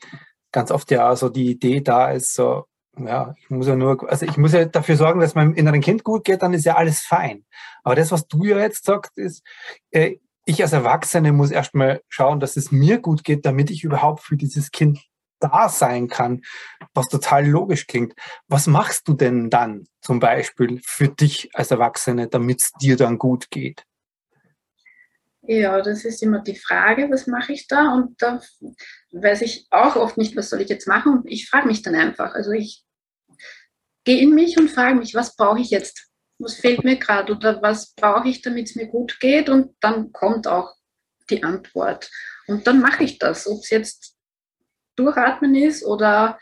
ganz 0.52 0.72
oft 0.72 0.92
ja 0.92 1.16
so 1.16 1.30
die 1.30 1.50
Idee 1.52 1.82
da 1.82 2.12
ist, 2.12 2.34
so, 2.34 2.66
ja, 2.98 3.34
ich 3.38 3.50
muss 3.50 3.68
ja 3.68 3.76
nur, 3.76 4.10
also 4.10 4.26
ich 4.26 4.38
muss 4.38 4.54
ja 4.54 4.66
dafür 4.66 4.98
sorgen, 4.98 5.20
dass 5.20 5.36
meinem 5.36 5.54
inneren 5.54 5.82
Kind 5.82 6.04
gut 6.04 6.24
geht, 6.24 6.42
dann 6.42 6.54
ist 6.54 6.66
ja 6.66 6.76
alles 6.76 7.00
fein. 7.00 7.46
Aber 7.84 7.96
das, 7.96 8.12
was 8.12 8.28
du 8.28 8.44
ja 8.44 8.60
jetzt 8.60 8.86
sagst, 8.86 9.18
ist, 9.18 9.44
äh, 9.92 10.18
ich 10.46 10.62
als 10.62 10.74
Erwachsene 10.74 11.32
muss 11.32 11.52
erstmal 11.52 12.02
schauen, 12.10 12.40
dass 12.40 12.58
es 12.58 12.72
mir 12.72 13.00
gut 13.00 13.24
geht, 13.24 13.46
damit 13.46 13.70
ich 13.70 13.84
überhaupt 13.84 14.22
für 14.22 14.36
dieses 14.36 14.72
Kind 14.72 15.00
da 15.40 15.70
sein 15.70 16.08
kann, 16.08 16.42
was 16.94 17.08
total 17.08 17.48
logisch 17.48 17.88
klingt. 17.88 18.14
Was 18.48 18.68
machst 18.68 19.08
du 19.08 19.14
denn 19.14 19.50
dann 19.50 19.86
zum 20.02 20.20
Beispiel 20.20 20.82
für 20.84 21.08
dich 21.08 21.50
als 21.54 21.72
Erwachsene, 21.72 22.28
damit 22.28 22.62
es 22.62 22.72
dir 22.74 22.98
dann 22.98 23.18
gut 23.18 23.50
geht? 23.50 23.86
Ja, 25.54 25.82
das 25.82 26.06
ist 26.06 26.24
immer 26.24 26.40
die 26.40 26.56
Frage, 26.56 27.12
was 27.12 27.28
mache 27.28 27.52
ich 27.52 27.68
da? 27.68 27.94
Und 27.94 28.22
da 28.22 28.42
weiß 29.12 29.42
ich 29.42 29.68
auch 29.70 29.98
oft 29.98 30.18
nicht, 30.18 30.34
was 30.38 30.50
soll 30.50 30.62
ich 30.62 30.70
jetzt 30.70 30.88
machen. 30.88 31.18
Und 31.18 31.30
ich 31.30 31.50
frage 31.50 31.68
mich 31.68 31.82
dann 31.82 31.94
einfach. 31.94 32.34
Also 32.36 32.52
ich 32.52 32.86
gehe 34.06 34.22
in 34.22 34.34
mich 34.34 34.58
und 34.58 34.72
frage 34.72 34.96
mich, 34.96 35.14
was 35.14 35.36
brauche 35.36 35.60
ich 35.60 35.70
jetzt? 35.70 36.08
Was 36.40 36.54
fehlt 36.54 36.86
mir 36.86 36.96
gerade 36.96 37.34
oder 37.34 37.62
was 37.62 37.94
brauche 37.96 38.30
ich, 38.30 38.42
damit 38.42 38.70
es 38.70 38.76
mir 38.78 38.88
gut 38.88 39.20
geht? 39.20 39.50
Und 39.50 39.76
dann 39.82 40.14
kommt 40.14 40.48
auch 40.48 40.74
die 41.30 41.44
Antwort. 41.44 42.10
Und 42.48 42.66
dann 42.66 42.80
mache 42.80 43.04
ich 43.04 43.20
das, 43.20 43.46
ob 43.46 43.60
es 43.60 43.72
jetzt 43.72 44.16
durchatmen 44.96 45.54
ist 45.56 45.84
oder, 45.84 46.40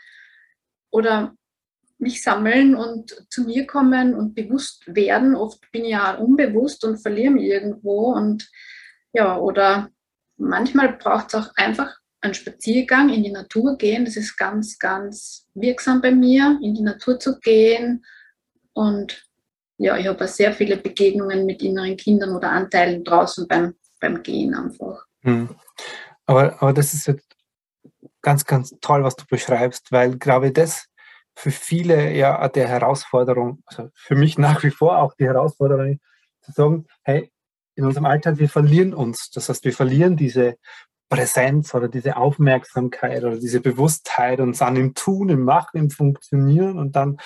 oder 0.92 1.34
mich 1.98 2.22
sammeln 2.22 2.76
und 2.76 3.26
zu 3.28 3.42
mir 3.42 3.66
kommen 3.66 4.14
und 4.14 4.36
bewusst 4.36 4.84
werden. 4.86 5.34
Oft 5.34 5.68
bin 5.72 5.84
ich 5.84 5.90
ja 5.90 6.14
unbewusst 6.14 6.84
und 6.84 7.02
verliere 7.02 7.32
mich 7.32 7.46
irgendwo 7.46 8.12
und 8.12 8.48
ja, 9.12 9.36
oder 9.36 9.90
manchmal 10.36 10.94
braucht 10.94 11.28
es 11.28 11.34
auch 11.34 11.50
einfach 11.56 11.96
einen 12.20 12.34
Spaziergang 12.34 13.08
in 13.10 13.22
die 13.22 13.32
Natur 13.32 13.76
gehen. 13.76 14.04
Das 14.04 14.16
ist 14.16 14.36
ganz, 14.36 14.78
ganz 14.78 15.46
wirksam 15.54 16.00
bei 16.00 16.10
mir, 16.10 16.58
in 16.62 16.74
die 16.74 16.82
Natur 16.82 17.18
zu 17.18 17.38
gehen. 17.40 18.04
Und 18.72 19.26
ja, 19.78 19.96
ich 19.96 20.06
habe 20.06 20.28
sehr 20.28 20.52
viele 20.52 20.76
Begegnungen 20.76 21.46
mit 21.46 21.62
inneren 21.62 21.96
Kindern 21.96 22.36
oder 22.36 22.50
Anteilen 22.50 23.02
draußen 23.04 23.48
beim, 23.48 23.74
beim 24.00 24.22
Gehen 24.22 24.54
einfach. 24.54 25.06
Hm. 25.22 25.48
Aber, 26.26 26.62
aber 26.62 26.72
das 26.72 26.92
ist 26.92 27.06
jetzt 27.06 27.26
ganz, 28.22 28.44
ganz 28.44 28.74
toll, 28.80 29.02
was 29.02 29.16
du 29.16 29.24
beschreibst, 29.26 29.90
weil 29.90 30.18
glaube 30.18 30.52
das 30.52 30.86
für 31.34 31.50
viele 31.50 32.12
ja 32.12 32.46
der 32.48 32.68
Herausforderung, 32.68 33.62
also 33.64 33.88
für 33.94 34.14
mich 34.14 34.36
nach 34.36 34.62
wie 34.62 34.70
vor 34.70 34.98
auch 34.98 35.14
die 35.14 35.24
Herausforderung, 35.24 35.98
zu 36.42 36.52
sagen, 36.52 36.86
hey, 37.02 37.32
in 37.80 37.86
unserem 37.86 38.04
Alltag, 38.04 38.38
wir 38.38 38.48
verlieren 38.48 38.92
uns. 38.92 39.30
Das 39.30 39.48
heißt, 39.48 39.64
wir 39.64 39.72
verlieren 39.72 40.16
diese 40.16 40.56
Präsenz 41.08 41.74
oder 41.74 41.88
diese 41.88 42.16
Aufmerksamkeit 42.16 43.24
oder 43.24 43.38
diese 43.38 43.60
Bewusstheit 43.60 44.38
und 44.40 44.54
sind 44.54 44.76
im 44.76 44.94
Tun, 44.94 45.30
im 45.30 45.44
Machen, 45.44 45.78
im 45.78 45.90
Funktionieren. 45.90 46.78
Und 46.78 46.94
dann 46.94 47.16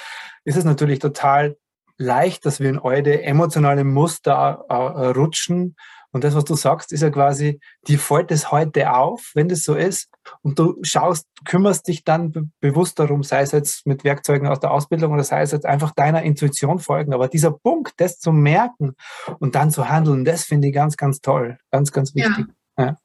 ist 0.45 0.57
es 0.57 0.65
natürlich 0.65 1.01
total 1.01 1.57
leicht, 1.99 2.47
dass 2.47 2.61
wir 2.61 2.71
in 2.71 2.79
eure 2.79 3.23
emotionale 3.23 3.85
Muster 3.85 4.65
äh, 4.69 4.75
rutschen 5.09 5.77
und 6.15 6.23
das, 6.23 6.37
was 6.37 6.45
du 6.45 6.55
sagst, 6.55 6.93
ist 6.93 7.03
ja 7.03 7.11
quasi, 7.11 7.59
dir 7.89 7.99
fällt 7.99 8.31
es 8.31 8.53
heute 8.53 8.93
auf, 8.95 9.33
wenn 9.35 9.49
das 9.49 9.65
so 9.65 9.75
ist. 9.75 10.09
Und 10.43 10.61
du 10.61 10.79
schaust, 10.83 11.27
kümmerst 11.45 11.89
dich 11.89 12.05
dann 12.05 12.31
be 12.31 12.49
bewusst 12.61 13.01
darum, 13.01 13.25
sei 13.25 13.43
es 13.43 13.51
jetzt 13.51 13.85
mit 13.85 14.05
Werkzeugen 14.05 14.47
aus 14.47 14.61
der 14.61 14.71
Ausbildung 14.71 15.13
oder 15.13 15.25
sei 15.25 15.43
es 15.43 15.51
jetzt 15.51 15.67
einfach 15.67 15.91
deiner 15.91 16.23
Intuition 16.23 16.79
folgen. 16.79 17.15
Aber 17.15 17.27
dieser 17.27 17.51
Punkt, 17.51 17.95
das 17.97 18.21
zu 18.21 18.31
merken 18.31 18.95
und 19.41 19.57
dann 19.57 19.73
zu 19.73 19.89
handeln, 19.89 20.25
das 20.25 20.45
finde 20.45 20.69
ich 20.69 20.75
ganz, 20.75 20.97
ganz 20.97 21.21
toll. 21.21 21.59
Ganz, 21.73 21.91
ganz 21.91 22.15
wichtig. 22.15 22.47
Ja. 22.79 22.85
ja. 22.85 22.97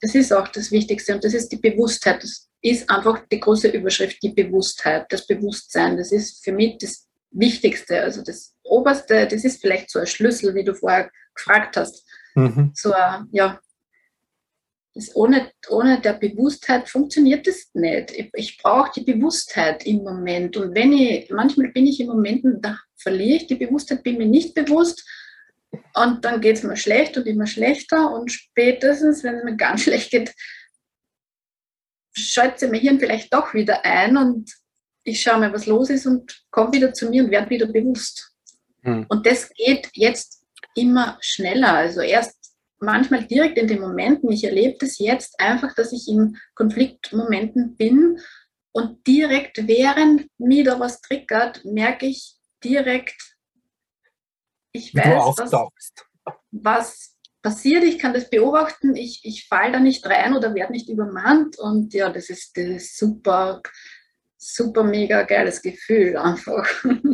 Das 0.00 0.14
ist 0.14 0.32
auch 0.32 0.46
das 0.46 0.70
Wichtigste 0.70 1.16
und 1.16 1.24
das 1.24 1.34
ist 1.34 1.48
die 1.48 1.56
Bewusstheit. 1.56 2.22
Das 2.22 2.48
ist 2.60 2.88
einfach 2.88 3.24
die 3.32 3.40
große 3.40 3.70
Überschrift, 3.70 4.22
die 4.22 4.30
Bewusstheit, 4.30 5.06
das 5.10 5.26
Bewusstsein. 5.26 5.96
Das 5.96 6.12
ist 6.12 6.44
für 6.44 6.52
mich 6.52 6.78
das 6.78 7.08
Wichtigste. 7.32 8.00
Also 8.02 8.22
das 8.22 8.54
Oberste, 8.62 9.26
das 9.26 9.42
ist 9.42 9.60
vielleicht 9.60 9.90
so 9.90 9.98
ein 9.98 10.06
Schlüssel, 10.06 10.54
wie 10.54 10.62
du 10.62 10.76
vorher 10.76 11.10
gefragt 11.34 11.76
hast 11.76 12.04
Mhm. 12.34 12.72
So, 12.74 12.92
ja, 13.30 13.60
das 14.94 15.14
ohne, 15.16 15.50
ohne 15.68 16.00
der 16.00 16.14
Bewusstheit 16.14 16.88
funktioniert 16.88 17.46
das 17.46 17.70
nicht. 17.72 18.10
Ich, 18.12 18.30
ich 18.34 18.58
brauche 18.58 18.92
die 18.94 19.10
Bewusstheit 19.10 19.86
im 19.86 20.02
Moment. 20.02 20.56
Und 20.56 20.74
wenn 20.74 20.92
ich, 20.92 21.30
manchmal 21.30 21.68
bin 21.68 21.86
ich 21.86 22.00
im 22.00 22.08
Moment, 22.08 22.44
da 22.60 22.78
verliere 22.96 23.36
ich 23.36 23.46
die 23.46 23.54
Bewusstheit, 23.54 24.02
bin 24.02 24.18
mir 24.18 24.26
nicht 24.26 24.54
bewusst. 24.54 25.06
Und 25.94 26.24
dann 26.24 26.40
geht 26.42 26.56
es 26.56 26.62
mir 26.62 26.76
schlecht 26.76 27.16
und 27.16 27.26
immer 27.26 27.46
schlechter. 27.46 28.12
Und 28.12 28.30
spätestens, 28.30 29.24
wenn 29.24 29.36
es 29.36 29.44
mir 29.44 29.56
ganz 29.56 29.82
schlecht 29.84 30.10
geht, 30.10 30.34
schaltet 32.14 32.70
mein 32.70 32.80
Hirn 32.80 33.00
vielleicht 33.00 33.32
doch 33.32 33.54
wieder 33.54 33.84
ein 33.86 34.18
und 34.18 34.52
ich 35.04 35.22
schaue 35.22 35.40
mal, 35.40 35.52
was 35.52 35.66
los 35.66 35.88
ist 35.88 36.06
und 36.06 36.44
komme 36.50 36.72
wieder 36.74 36.92
zu 36.92 37.08
mir 37.08 37.24
und 37.24 37.30
werde 37.30 37.50
wieder 37.50 37.66
bewusst. 37.66 38.32
Hm. 38.82 39.06
Und 39.08 39.26
das 39.26 39.48
geht 39.54 39.88
jetzt 39.94 40.41
immer 40.74 41.18
schneller. 41.20 41.74
Also 41.74 42.00
erst 42.00 42.54
manchmal 42.78 43.26
direkt 43.26 43.58
in 43.58 43.68
den 43.68 43.80
Momenten. 43.80 44.30
Ich 44.30 44.44
erlebe 44.44 44.76
das 44.80 44.98
jetzt 44.98 45.38
einfach, 45.40 45.74
dass 45.74 45.92
ich 45.92 46.08
in 46.08 46.36
Konfliktmomenten 46.54 47.76
bin 47.76 48.18
und 48.72 49.06
direkt 49.06 49.66
während 49.68 50.26
mir 50.38 50.64
da 50.64 50.80
was 50.80 51.00
triggert, 51.00 51.64
merke 51.64 52.06
ich 52.06 52.34
direkt, 52.64 53.36
ich 54.72 54.94
weiß, 54.94 55.36
was, 55.36 55.94
was 56.50 57.16
passiert, 57.42 57.84
ich 57.84 57.98
kann 57.98 58.14
das 58.14 58.30
beobachten, 58.30 58.96
ich, 58.96 59.20
ich 59.24 59.46
falle 59.46 59.72
da 59.72 59.80
nicht 59.80 60.06
rein 60.06 60.34
oder 60.34 60.54
werde 60.54 60.72
nicht 60.72 60.88
übermannt 60.88 61.58
und 61.58 61.92
ja, 61.92 62.10
das 62.10 62.30
ist, 62.30 62.56
das 62.56 62.64
ist 62.64 62.98
super 62.98 63.60
super 64.44 64.82
mega 64.82 65.22
geiles 65.22 65.62
Gefühl 65.62 66.16
einfach. 66.16 66.68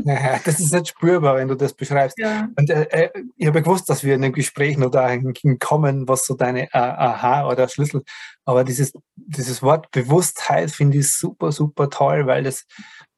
Ja, 0.04 0.40
das 0.42 0.58
ist 0.58 0.72
nicht 0.72 0.88
spürbar, 0.88 1.36
wenn 1.36 1.48
du 1.48 1.54
das 1.54 1.74
beschreibst. 1.74 2.18
Ja. 2.18 2.48
Und 2.56 2.70
äh, 2.70 2.86
äh 2.90 3.10
ich 3.36 3.46
habe 3.46 3.62
gewusst, 3.62 3.90
dass 3.90 4.02
wir 4.02 4.14
in 4.14 4.24
einem 4.24 4.32
Gespräch 4.32 4.78
noch 4.78 4.90
dahin 4.90 5.34
kommen, 5.58 6.08
was 6.08 6.24
so 6.24 6.34
deine 6.34 6.64
äh, 6.64 6.78
Aha 6.78 7.46
oder 7.46 7.68
Schlüssel, 7.68 8.02
aber 8.46 8.64
dieses, 8.64 8.92
dieses 9.16 9.62
Wort 9.62 9.90
Bewusstheit 9.90 10.70
finde 10.70 10.98
ich 10.98 11.12
super, 11.12 11.52
super 11.52 11.90
toll, 11.90 12.26
weil 12.26 12.44
das, 12.44 12.64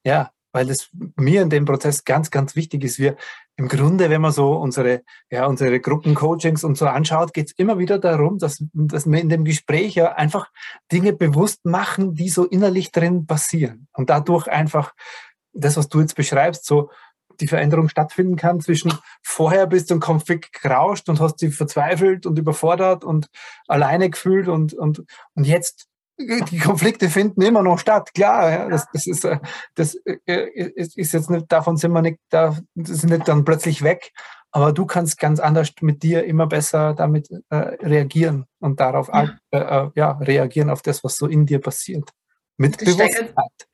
ja, 0.05 0.33
weil 0.53 0.67
das 0.67 0.89
mir 1.17 1.43
in 1.43 1.51
dem 1.51 1.65
Prozess 1.65 2.05
ganz, 2.05 2.33
ganz 2.33 2.57
wichtig 2.57 2.83
ist. 2.83 2.99
Wir 2.99 3.17
im 3.61 3.69
Grunde, 3.69 4.09
wenn 4.09 4.23
man 4.23 4.33
so 4.33 4.55
unsere, 4.55 5.03
ja, 5.31 5.45
unsere 5.45 5.81
Gruppencoachings 5.81 6.65
und 6.65 6.79
so 6.79 6.87
anschaut, 6.87 7.35
geht 7.35 7.49
es 7.49 7.53
immer 7.59 7.79
wieder 7.79 7.99
darum, 7.99 8.39
dass, 8.39 8.65
dass 8.73 9.05
wir 9.05 9.21
in 9.21 9.29
dem 9.29 9.45
Gespräch 9.45 9.97
ja 9.97 10.13
einfach 10.13 10.51
Dinge 10.91 11.13
bewusst 11.13 11.67
machen, 11.67 12.15
die 12.15 12.31
so 12.31 12.47
innerlich 12.47 12.91
drin 12.91 13.27
passieren. 13.27 13.87
Und 13.93 14.09
dadurch 14.09 14.49
einfach 14.49 14.95
das, 15.53 15.77
was 15.77 15.91
du 15.91 16.01
jetzt 16.01 16.17
beschreibst, 16.17 16.65
so 16.65 16.89
die 17.39 17.49
Veränderung 17.49 17.91
stattfinden 17.91 18.37
kann 18.37 18.61
zwischen 18.61 18.95
vorher 19.23 19.67
bist 19.67 19.91
du 19.91 19.95
im 19.95 20.01
Konflikt 20.01 20.55
gerauscht 20.63 21.11
und 21.11 21.21
hast 21.21 21.43
dich 21.43 21.55
verzweifelt 21.55 22.25
und 22.25 22.39
überfordert 22.39 23.05
und 23.05 23.27
alleine 23.69 24.09
gefühlt 24.09 24.49
und, 24.49 24.73
und, 24.73 25.05
und 25.35 25.47
jetzt 25.47 25.90
die 26.51 26.59
Konflikte 26.59 27.09
finden 27.09 27.43
immer 27.43 27.63
noch 27.63 27.79
statt, 27.79 28.13
klar. 28.15 28.51
Ja, 28.51 28.69
das, 28.69 28.87
das, 28.93 29.07
ist, 29.07 29.25
äh, 29.25 29.39
das 29.75 29.97
äh, 30.27 30.71
ist 30.75 31.13
jetzt 31.13 31.31
nicht, 31.31 31.51
davon 31.51 31.77
sind 31.77 31.93
wir 31.93 32.03
nicht, 32.03 32.19
da 32.29 32.57
sind 32.77 33.11
nicht 33.11 33.29
dann 33.29 33.45
plötzlich 33.45 33.83
weg, 33.83 34.13
aber 34.53 34.73
du 34.73 34.85
kannst 34.87 35.19
ganz 35.19 35.41
anders 35.41 35.71
mit 35.81 36.03
dir 36.03 36.25
immer 36.25 36.47
besser 36.47 36.95
damit 36.95 37.29
äh, 37.51 37.57
reagieren 37.57 38.47
und 38.59 38.81
darauf 38.81 39.09
ja. 39.09 39.37
Äh, 39.51 39.91
ja, 39.95 40.13
reagieren 40.13 40.71
auf 40.71 40.83
das, 40.83 41.05
was 41.05 41.17
so 41.17 41.27
in 41.27 41.47
dir 41.47 41.61
passiert. 41.61 42.09
Mit 42.57 42.81
das 42.81 42.85
Bewusstheit. 42.85 43.13
Steigert, 43.13 43.69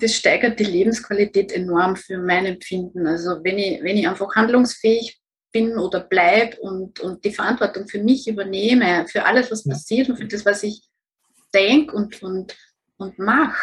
das 0.00 0.14
steigert 0.14 0.60
die 0.60 0.64
Lebensqualität 0.64 1.52
enorm 1.52 1.96
für 1.96 2.18
mein 2.18 2.46
Empfinden. 2.46 3.06
Also 3.06 3.42
wenn 3.42 3.58
ich, 3.58 3.82
wenn 3.82 3.96
ich 3.96 4.06
einfach 4.06 4.34
handlungsfähig 4.34 5.18
bin 5.50 5.78
oder 5.78 6.00
bleibe 6.00 6.58
und, 6.60 7.00
und 7.00 7.24
die 7.24 7.32
Verantwortung 7.32 7.88
für 7.88 8.02
mich 8.02 8.28
übernehme, 8.28 9.06
für 9.08 9.24
alles, 9.24 9.50
was 9.50 9.64
passiert 9.64 10.10
und 10.10 10.16
für 10.18 10.26
das, 10.26 10.44
was 10.44 10.62
ich 10.62 10.82
denke 11.54 11.94
und, 11.94 12.22
und, 12.22 12.56
und 12.96 13.18
mache. 13.18 13.58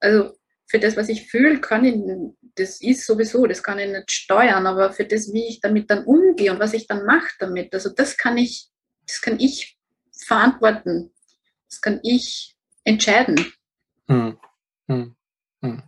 Also 0.00 0.36
für 0.66 0.78
das, 0.78 0.96
was 0.96 1.08
ich 1.08 1.30
fühle, 1.30 1.60
kann 1.60 1.84
ich, 1.84 1.94
das 2.54 2.80
ist 2.80 3.06
sowieso, 3.06 3.46
das 3.46 3.62
kann 3.62 3.78
ich 3.78 3.88
nicht 3.90 4.10
steuern, 4.10 4.66
aber 4.66 4.92
für 4.92 5.04
das, 5.04 5.32
wie 5.32 5.46
ich 5.46 5.60
damit 5.60 5.90
dann 5.90 6.04
umgehe 6.04 6.52
und 6.52 6.60
was 6.60 6.72
ich 6.72 6.86
dann 6.86 7.04
mache 7.04 7.30
damit, 7.38 7.72
also 7.74 7.90
das 7.90 8.16
kann 8.16 8.38
ich, 8.38 8.68
das 9.06 9.20
kann 9.20 9.38
ich 9.38 9.78
verantworten. 10.26 11.12
Das 11.68 11.80
kann 11.80 12.00
ich 12.02 12.54
entscheiden. 12.84 13.52
Hm. 14.08 14.38
Hm. 14.88 15.14
Hm. 15.62 15.82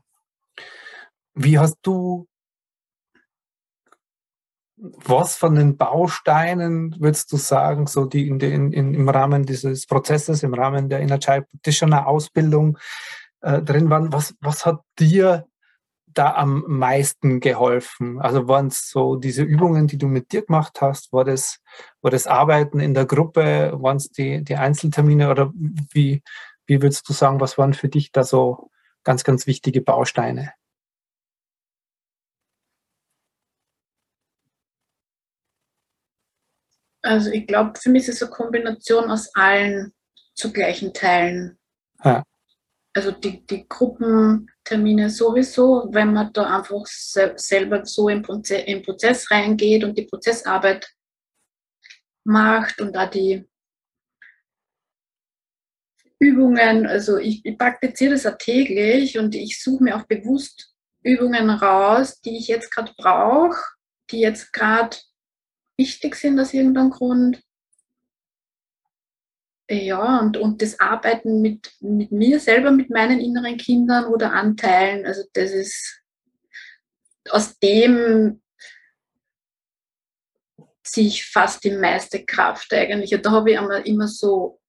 Wie 1.35 1.59
hast 1.59 1.79
du 1.83 2.27
was 5.05 5.37
von 5.37 5.55
den 5.55 5.77
Bausteinen 5.77 6.94
würdest 6.99 7.33
du 7.33 7.37
sagen, 7.37 7.87
so 7.87 8.05
die 8.05 8.29
in 8.29 8.38
den, 8.38 8.73
in, 8.73 8.94
im 8.94 9.09
Rahmen 9.09 9.44
dieses 9.44 9.87
Prozesses, 9.87 10.42
im 10.42 10.55
Rahmen 10.55 10.88
der 10.88 11.01
Inner 11.01 11.18
Child 11.18 11.49
Practitioner 11.49 12.07
Ausbildung 12.07 12.79
äh, 13.40 13.62
drin 13.62 13.90
waren? 13.90 14.12
Was, 14.12 14.35
was 14.40 14.66
hat 14.66 14.81
dir 14.99 15.47
da 16.07 16.35
am 16.35 16.64
meisten 16.66 17.40
geholfen? 17.40 18.20
Also 18.20 18.47
waren 18.47 18.68
es 18.68 18.90
so 18.90 19.16
diese 19.16 19.42
Übungen, 19.42 19.87
die 19.87 19.99
du 19.99 20.07
mit 20.07 20.33
dir 20.33 20.42
gemacht 20.42 20.81
hast? 20.81 21.12
War 21.12 21.25
das, 21.25 21.61
war 22.03 22.11
das 22.11 22.27
Arbeiten 22.27 22.81
in 22.81 22.94
der 22.94 23.07
Gruppe? 23.07 23.73
Waren 23.77 23.97
es 23.97 24.11
die, 24.11 24.44
die 24.44 24.57
Einzeltermine 24.57 25.31
oder 25.31 25.53
wie, 25.55 26.23
wie 26.66 26.83
würdest 26.83 27.09
du 27.09 27.12
sagen, 27.12 27.40
was 27.40 27.59
waren 27.59 27.75
für 27.75 27.88
dich 27.88 28.12
da 28.12 28.23
so 28.23 28.70
ganz, 29.03 29.25
ganz 29.25 29.47
wichtige 29.47 29.81
Bausteine? 29.81 30.53
Also 37.05 37.31
ich 37.31 37.47
glaube, 37.47 37.79
für 37.79 37.90
mich 37.90 38.09
ist 38.09 38.17
es 38.17 38.23
eine 38.23 38.31
Kombination 38.31 39.11
aus 39.11 39.35
allen 39.35 39.93
zu 40.35 40.51
gleichen 40.51 40.95
Teilen. 40.95 41.59
Ja. 42.03 42.25
Also 42.95 43.11
die, 43.11 43.45
die 43.45 43.69
Gruppentermine 43.69 45.11
sowieso, 45.11 45.88
wenn 45.90 46.14
man 46.14 46.33
da 46.33 46.57
einfach 46.57 46.87
se 46.87 47.35
selber 47.37 47.85
so 47.85 48.09
im, 48.09 48.23
Proze 48.23 48.57
im 48.57 48.83
Prozess 48.83 49.31
reingeht 49.31 49.85
und 49.85 49.99
die 49.99 50.07
Prozessarbeit 50.07 50.88
macht 52.25 52.81
und 52.81 52.95
da 52.95 53.07
die 53.07 53.47
Übungen, 56.19 56.87
also 56.87 57.19
ich, 57.19 57.45
ich 57.45 57.59
praktiziere 57.59 58.12
das 58.12 58.25
auch 58.27 58.38
täglich 58.38 59.19
und 59.19 59.35
ich 59.35 59.62
suche 59.62 59.85
mir 59.85 59.97
auch 59.97 60.07
bewusst 60.07 60.73
Übungen 61.03 61.51
raus, 61.51 62.21
die 62.23 62.38
ich 62.38 62.49
jetzt 62.49 62.71
gerade 62.71 62.95
brauche, 62.97 63.61
die 64.11 64.21
jetzt 64.21 64.55
gerade 64.55 64.97
wichtig 65.77 66.17
sind 66.17 66.39
aus 66.39 66.53
irgendeinem 66.55 66.91
Grund. 66.91 67.43
Ja, 69.71 70.21
und, 70.21 70.37
und 70.37 70.61
das 70.61 70.79
Arbeiten 70.79 71.41
mit, 71.41 71.73
mit 71.81 72.13
mir 72.13 72.39
selber, 72.39 72.71
mit 72.71 72.91
meinen 72.91 73.19
inneren 73.19 73.57
Kindern 73.57 74.05
oder 74.05 74.33
Anteilen, 74.33 75.07
also 75.07 75.23
das 75.33 75.53
ist 75.53 76.01
aus 77.31 77.59
dem 77.59 78.43
ziehe 80.83 81.09
ich 81.09 81.27
fast 81.27 81.65
die 81.65 81.73
meiste 81.73 82.25
Kraft 82.25 82.73
eigentlich. 82.73 83.15
Und 83.15 83.25
da 83.25 83.31
habe 83.33 83.51
ich 83.51 83.57
immer, 83.57 83.85
immer 83.87 84.07
so 84.07 84.61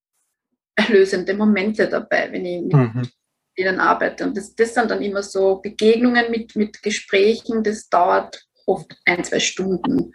erlösende 0.76 1.34
Momente 1.34 1.88
dabei, 1.88 2.32
wenn 2.32 2.46
ich 2.46 2.62
mit 2.64 2.74
mhm. 2.74 3.10
denen 3.58 3.80
arbeite. 3.80 4.26
Und 4.26 4.38
das, 4.38 4.56
das 4.56 4.74
sind 4.74 4.90
dann 4.90 5.02
immer 5.02 5.22
so 5.22 5.58
Begegnungen 5.58 6.32
mit, 6.32 6.56
mit 6.56 6.82
Gesprächen, 6.82 7.64
das 7.64 7.90
dauert 7.90 8.46
oft 8.66 8.96
ein, 9.06 9.24
zwei 9.24 9.40
Stunden. 9.40 10.14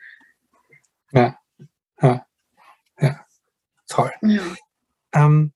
Ja, 1.12 1.38
ja, 2.00 2.26
ja. 3.00 3.26
Toll. 3.88 4.12
Ja. 4.22 4.42
Ähm, 5.12 5.52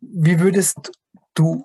wie 0.00 0.40
würdest 0.40 0.92
du 1.34 1.64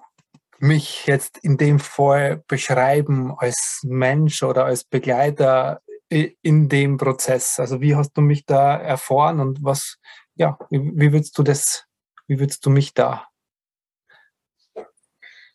mich 0.60 1.06
jetzt 1.06 1.38
in 1.40 1.58
dem 1.58 1.80
Fall 1.80 2.44
beschreiben 2.48 3.34
als 3.38 3.82
Mensch 3.84 4.44
oder 4.44 4.66
als 4.66 4.84
Begleiter 4.84 5.82
in 6.10 6.70
dem 6.70 6.98
Prozess? 6.98 7.60
Also 7.60 7.82
wie 7.82 7.96
hast 7.96 8.14
du 8.14 8.22
mich 8.22 8.46
da 8.46 8.78
erfahren 8.78 9.40
und 9.40 9.64
was, 9.64 9.98
ja, 10.36 10.58
wie, 10.70 10.80
wie 10.80 11.12
würdest 11.12 11.38
du 11.38 11.44
das, 11.44 11.86
wie 12.28 12.40
würdest 12.40 12.66
du 12.66 12.70
mich 12.70 12.94
da? 12.94 13.28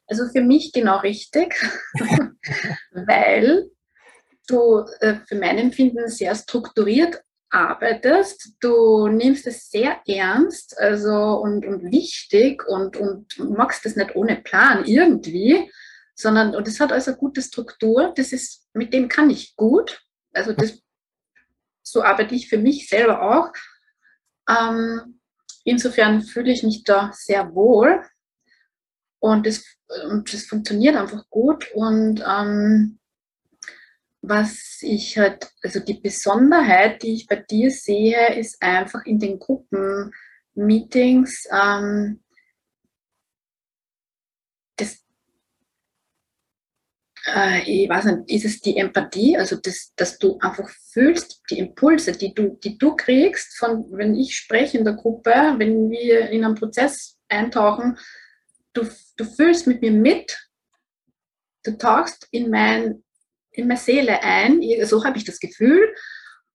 Also 0.07 0.28
für 0.30 0.42
mich 0.42 0.72
genau 0.72 0.98
richtig, 0.98 1.54
weil 2.92 3.70
du 4.46 4.85
äh, 5.00 5.16
für 5.26 5.37
mein 5.37 5.59
Empfinden 5.59 6.09
sehr 6.09 6.35
strukturiert 6.35 7.22
arbeitest. 7.50 8.54
Du 8.61 9.09
nimmst 9.09 9.46
es 9.46 9.70
sehr 9.70 10.00
ernst 10.07 10.76
also, 10.78 11.40
und, 11.40 11.64
und 11.64 11.90
wichtig 11.90 12.66
und, 12.66 12.96
und 12.96 13.38
machst 13.38 13.87
es 13.87 13.96
nicht 13.96 14.16
ohne 14.16 14.37
Plan 14.37 14.85
irgendwie, 14.85 15.70
sondern 16.14 16.54
und 16.54 16.66
es 16.68 16.80
hat 16.80 16.92
also 16.92 17.14
gute 17.14 17.42
Struktur. 17.42 18.12
Das 18.16 18.33
ist, 18.33 18.68
mit 18.72 18.92
dem 18.92 19.09
kann 19.09 19.30
ich 19.30 19.57
gut. 19.57 20.02
Also 20.33 20.52
das, 20.52 20.83
so 21.83 22.02
arbeite 22.02 22.35
ich 22.35 22.48
für 22.48 22.59
mich 22.59 22.88
selber 22.88 23.22
auch. 23.22 23.52
Ähm, 24.48 25.20
insofern 25.64 26.22
fühle 26.22 26.52
ich 26.52 26.62
mich 26.62 26.83
da 26.85 27.12
sehr 27.14 27.54
wohl 27.54 28.04
und 29.20 29.46
es 29.46 29.64
und 30.09 30.33
das 30.33 30.46
funktioniert 30.46 30.96
einfach 30.96 31.28
gut 31.30 31.70
und 31.72 32.22
ähm, 32.26 32.98
was 34.29 34.79
ich 34.83 35.19
halt, 35.19 35.51
also 35.63 35.81
die 35.81 36.01
Besonderheit, 36.01 37.03
die 37.03 37.15
ich 37.15 37.27
bei 37.27 37.37
dir 37.37 37.71
sehe, 37.71 38.35
ist 38.37 38.61
einfach 38.63 39.05
in 39.05 39.19
den 39.19 39.39
Gruppen 39.39 40.13
Meetings, 40.55 41.47
ähm, 41.53 42.23
das, 44.77 45.05
äh, 47.27 47.63
ich 47.63 47.89
weiß 47.89 48.05
nicht, 48.07 48.31
ist 48.31 48.45
es 48.45 48.61
die 48.61 48.77
Empathie, 48.77 49.37
also 49.37 49.57
das, 49.57 49.93
dass 49.97 50.19
du 50.19 50.39
einfach 50.39 50.71
fühlst, 50.93 51.43
die 51.51 51.59
Impulse, 51.59 52.13
die 52.13 52.33
du, 52.33 52.57
die 52.63 52.79
du 52.79 52.97
kriegst, 52.97 53.59
von 53.59 53.85
wenn 53.93 54.15
ich 54.15 54.37
spreche 54.37 54.79
in 54.79 54.85
der 54.85 54.95
Gruppe, 54.95 55.55
wenn 55.59 55.91
wir 55.91 56.31
in 56.31 56.45
einen 56.45 56.55
Prozess 56.55 57.19
eintauchen, 57.29 57.99
du, 58.73 58.89
du 59.17 59.25
fühlst 59.25 59.67
mit 59.67 59.83
mir 59.83 59.93
mit, 59.93 60.49
du 61.65 61.77
tauchst 61.77 62.29
in, 62.31 62.51
mein, 62.51 63.03
in 63.55 63.69
meine 63.69 63.81
Seele 63.81 64.23
ein, 64.23 64.61
so 64.85 65.05
habe 65.05 65.19
ich 65.19 65.25
das 65.25 65.38
Gefühl. 65.38 65.95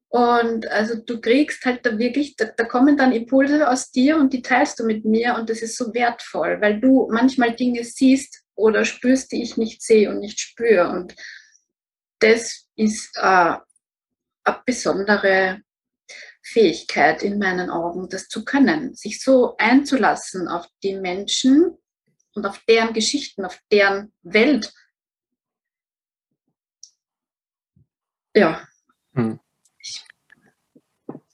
Und 0.10 0.68
also 0.68 0.96
du 0.96 1.22
kriegst 1.22 1.64
halt 1.66 1.86
da 1.86 1.98
wirklich, 1.98 2.36
da, 2.36 2.46
da, 2.46 2.64
kommen 2.64 2.98
dann 2.98 3.12
Impulse 3.12 3.70
aus 3.70 3.92
dir 3.92 4.18
und 4.18 4.34
die 4.34 4.42
teilst 4.42 4.80
du 4.80 4.84
mit 4.84 5.06
mir 5.06 5.36
und 5.36 5.52
das 5.52 5.62
ist 5.62 5.78
so 5.78 5.94
wertvoll, 5.94 6.60
weil 6.62 6.80
du 6.80 7.08
manchmal 7.12 7.56
Dinge 7.56 7.84
siehst 7.84 8.42
oder 8.56 8.86
spürst, 8.86 9.32
die 9.32 9.44
ich 9.44 9.56
nicht 9.56 9.84
sehe 9.84 10.10
und 10.10 10.20
nicht 10.20 10.40
spüre. 10.40 10.90
Und 10.90 11.16
das 12.20 12.66
ist 12.76 13.16
äh, 13.18 13.22
eine 14.44 14.62
besondere 14.66 15.62
Fähigkeit 16.42 17.22
in 17.22 17.38
meinen 17.38 17.70
Augen, 17.70 18.10
das 18.10 18.28
zu 18.28 18.44
können, 18.44 18.96
sich 18.96 19.22
so 19.22 19.56
einzulassen 19.58 20.48
auf 20.48 20.66
die 20.82 20.96
Menschen 20.96 21.78
und 22.34 22.46
auf 22.48 22.60
deren 22.68 22.94
Geschichten, 22.94 23.46
auf 23.46 23.60
deren 23.72 24.12
Welt. 24.24 24.74
Ja, 28.34 28.62
hm. 29.14 29.40
ich 29.80 30.06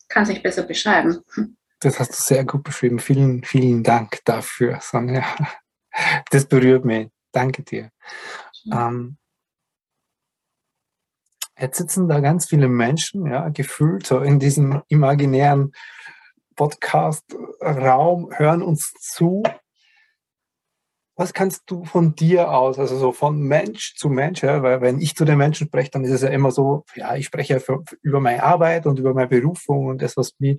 kann 0.07 0.23
es 0.23 0.29
nicht 0.29 0.43
besser 0.43 0.63
beschreiben. 0.63 1.23
Das 1.79 1.99
hast 1.99 2.11
du 2.11 2.21
sehr 2.21 2.45
gut 2.45 2.63
beschrieben. 2.63 2.99
Vielen, 2.99 3.43
vielen 3.43 3.83
Dank 3.83 4.19
dafür, 4.25 4.79
Sonja. 4.81 5.23
Das 6.29 6.45
berührt 6.45 6.83
mich. 6.83 7.09
Danke 7.31 7.63
dir. 7.63 7.91
Ähm, 8.71 9.17
jetzt 11.57 11.77
sitzen 11.77 12.07
da 12.07 12.19
ganz 12.19 12.47
viele 12.47 12.67
Menschen, 12.67 13.25
ja, 13.27 13.49
gefühlt 13.49 14.05
so 14.05 14.19
in 14.19 14.39
diesem 14.39 14.81
imaginären 14.87 15.73
Podcast-Raum, 16.55 18.31
hören 18.33 18.61
uns 18.61 18.93
zu 18.93 19.43
was 21.15 21.33
kannst 21.33 21.63
du 21.67 21.85
von 21.85 22.13
dir 22.15 22.51
aus, 22.51 22.77
also 22.77 22.97
so 22.97 23.11
von 23.13 23.39
Mensch 23.39 23.95
zu 23.95 24.09
Mensch, 24.09 24.43
ja, 24.43 24.61
weil 24.61 24.81
wenn 24.81 24.99
ich 24.99 25.15
zu 25.15 25.23
den 25.23 25.37
Menschen 25.37 25.67
spreche, 25.67 25.91
dann 25.91 26.03
ist 26.03 26.11
es 26.11 26.21
ja 26.21 26.29
immer 26.29 26.51
so, 26.51 26.83
ja, 26.95 27.15
ich 27.15 27.25
spreche 27.25 27.61
für, 27.61 27.83
über 28.01 28.19
meine 28.19 28.43
Arbeit 28.43 28.85
und 28.85 28.99
über 28.99 29.13
meine 29.13 29.27
Berufung 29.27 29.87
und 29.87 30.01
das, 30.01 30.17
was 30.17 30.33
mir, 30.39 30.57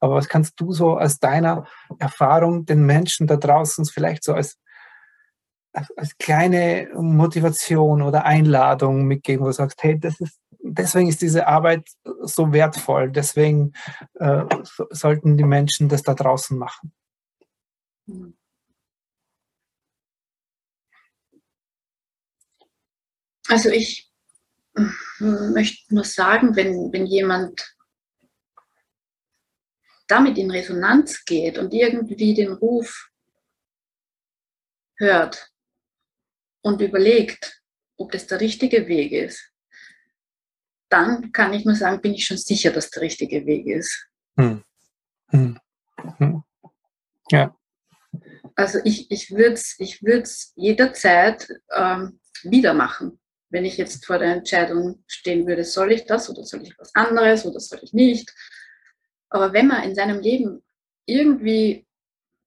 aber 0.00 0.14
was 0.14 0.28
kannst 0.28 0.58
du 0.60 0.72
so 0.72 0.98
aus 0.98 1.18
deiner 1.18 1.66
Erfahrung 1.98 2.64
den 2.64 2.86
Menschen 2.86 3.26
da 3.26 3.36
draußen 3.36 3.84
vielleicht 3.84 4.24
so 4.24 4.32
als, 4.32 4.58
als, 5.74 5.90
als 5.96 6.16
kleine 6.16 6.88
Motivation 6.94 8.00
oder 8.00 8.24
Einladung 8.24 9.04
mitgeben, 9.04 9.42
wo 9.44 9.48
du 9.48 9.52
sagst, 9.52 9.82
hey, 9.82 9.98
das 10.00 10.18
ist, 10.20 10.40
deswegen 10.62 11.08
ist 11.10 11.20
diese 11.20 11.46
Arbeit 11.46 11.86
so 12.22 12.52
wertvoll, 12.52 13.10
deswegen 13.10 13.74
äh, 14.14 14.44
so, 14.62 14.86
sollten 14.88 15.36
die 15.36 15.44
Menschen 15.44 15.90
das 15.90 16.02
da 16.02 16.14
draußen 16.14 16.56
machen? 16.56 16.92
Mhm. 18.06 18.37
Also 23.48 23.70
ich 23.70 24.08
möchte 25.18 25.94
nur 25.94 26.04
sagen, 26.04 26.54
wenn, 26.54 26.92
wenn 26.92 27.06
jemand 27.06 27.74
damit 30.06 30.38
in 30.38 30.50
Resonanz 30.50 31.24
geht 31.24 31.58
und 31.58 31.72
irgendwie 31.72 32.34
den 32.34 32.52
Ruf 32.52 33.10
hört 34.96 35.50
und 36.62 36.80
überlegt, 36.80 37.62
ob 37.96 38.12
das 38.12 38.26
der 38.26 38.40
richtige 38.40 38.86
Weg 38.86 39.12
ist, 39.12 39.52
dann 40.88 41.32
kann 41.32 41.52
ich 41.52 41.64
nur 41.64 41.74
sagen, 41.74 42.00
bin 42.00 42.14
ich 42.14 42.24
schon 42.24 42.38
sicher, 42.38 42.70
dass 42.70 42.90
der 42.90 43.02
richtige 43.02 43.44
Weg 43.44 43.66
ist. 43.66 44.08
Hm. 44.36 44.64
Hm. 45.28 45.58
Hm. 46.18 46.42
Ja. 47.30 47.54
Also 48.54 48.78
ich, 48.84 49.10
ich 49.10 49.30
würde 49.30 49.52
es 49.52 49.74
ich 49.78 50.00
jederzeit 50.56 51.48
ähm, 51.74 52.20
wieder 52.42 52.72
machen 52.72 53.20
wenn 53.50 53.64
ich 53.64 53.76
jetzt 53.76 54.04
vor 54.04 54.18
der 54.18 54.34
Entscheidung 54.34 55.02
stehen 55.06 55.46
würde, 55.46 55.64
soll 55.64 55.92
ich 55.92 56.04
das 56.04 56.28
oder 56.30 56.44
soll 56.44 56.62
ich 56.62 56.78
was 56.78 56.94
anderes 56.94 57.46
oder 57.46 57.60
soll 57.60 57.80
ich 57.82 57.92
nicht. 57.92 58.32
Aber 59.30 59.52
wenn 59.52 59.68
man 59.68 59.84
in 59.84 59.94
seinem 59.94 60.20
Leben 60.20 60.62
irgendwie 61.06 61.86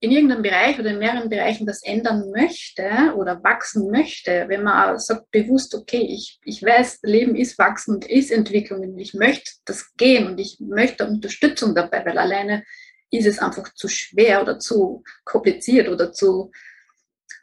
in 0.04 0.12
irgendeinem 0.12 0.42
Bereich 0.42 0.80
oder 0.80 0.90
in 0.90 0.98
mehreren 0.98 1.30
Bereichen 1.30 1.68
das 1.68 1.84
ändern 1.84 2.32
möchte 2.32 3.14
oder 3.16 3.44
wachsen 3.44 3.92
möchte, 3.92 4.46
wenn 4.48 4.64
man 4.64 4.98
sagt 4.98 5.30
bewusst, 5.30 5.76
okay, 5.76 6.02
ich, 6.02 6.40
ich 6.44 6.64
weiß, 6.64 7.02
Leben 7.04 7.36
ist 7.36 7.60
Wachsen 7.60 7.96
und 7.96 8.10
ist 8.10 8.32
Entwicklung 8.32 8.82
und 8.82 8.98
ich 8.98 9.14
möchte 9.14 9.52
das 9.66 9.96
gehen 9.98 10.26
und 10.26 10.40
ich 10.40 10.58
möchte 10.60 11.08
Unterstützung 11.08 11.76
dabei, 11.76 12.04
weil 12.04 12.18
alleine 12.18 12.64
ist 13.12 13.28
es 13.28 13.38
einfach 13.38 13.72
zu 13.76 13.88
schwer 13.88 14.42
oder 14.42 14.58
zu 14.58 15.04
kompliziert 15.24 15.88
oder 15.88 16.12
zu 16.12 16.52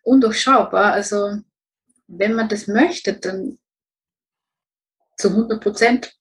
undurchschaubar. 0.03 0.93
Also 0.93 1.37
wenn 2.09 2.35
man 2.35 2.49
das 2.49 2.67
möchte, 2.67 3.19
dann 3.19 3.59
zu 5.17 5.29
100 5.29 5.63
Prozent 5.63 6.19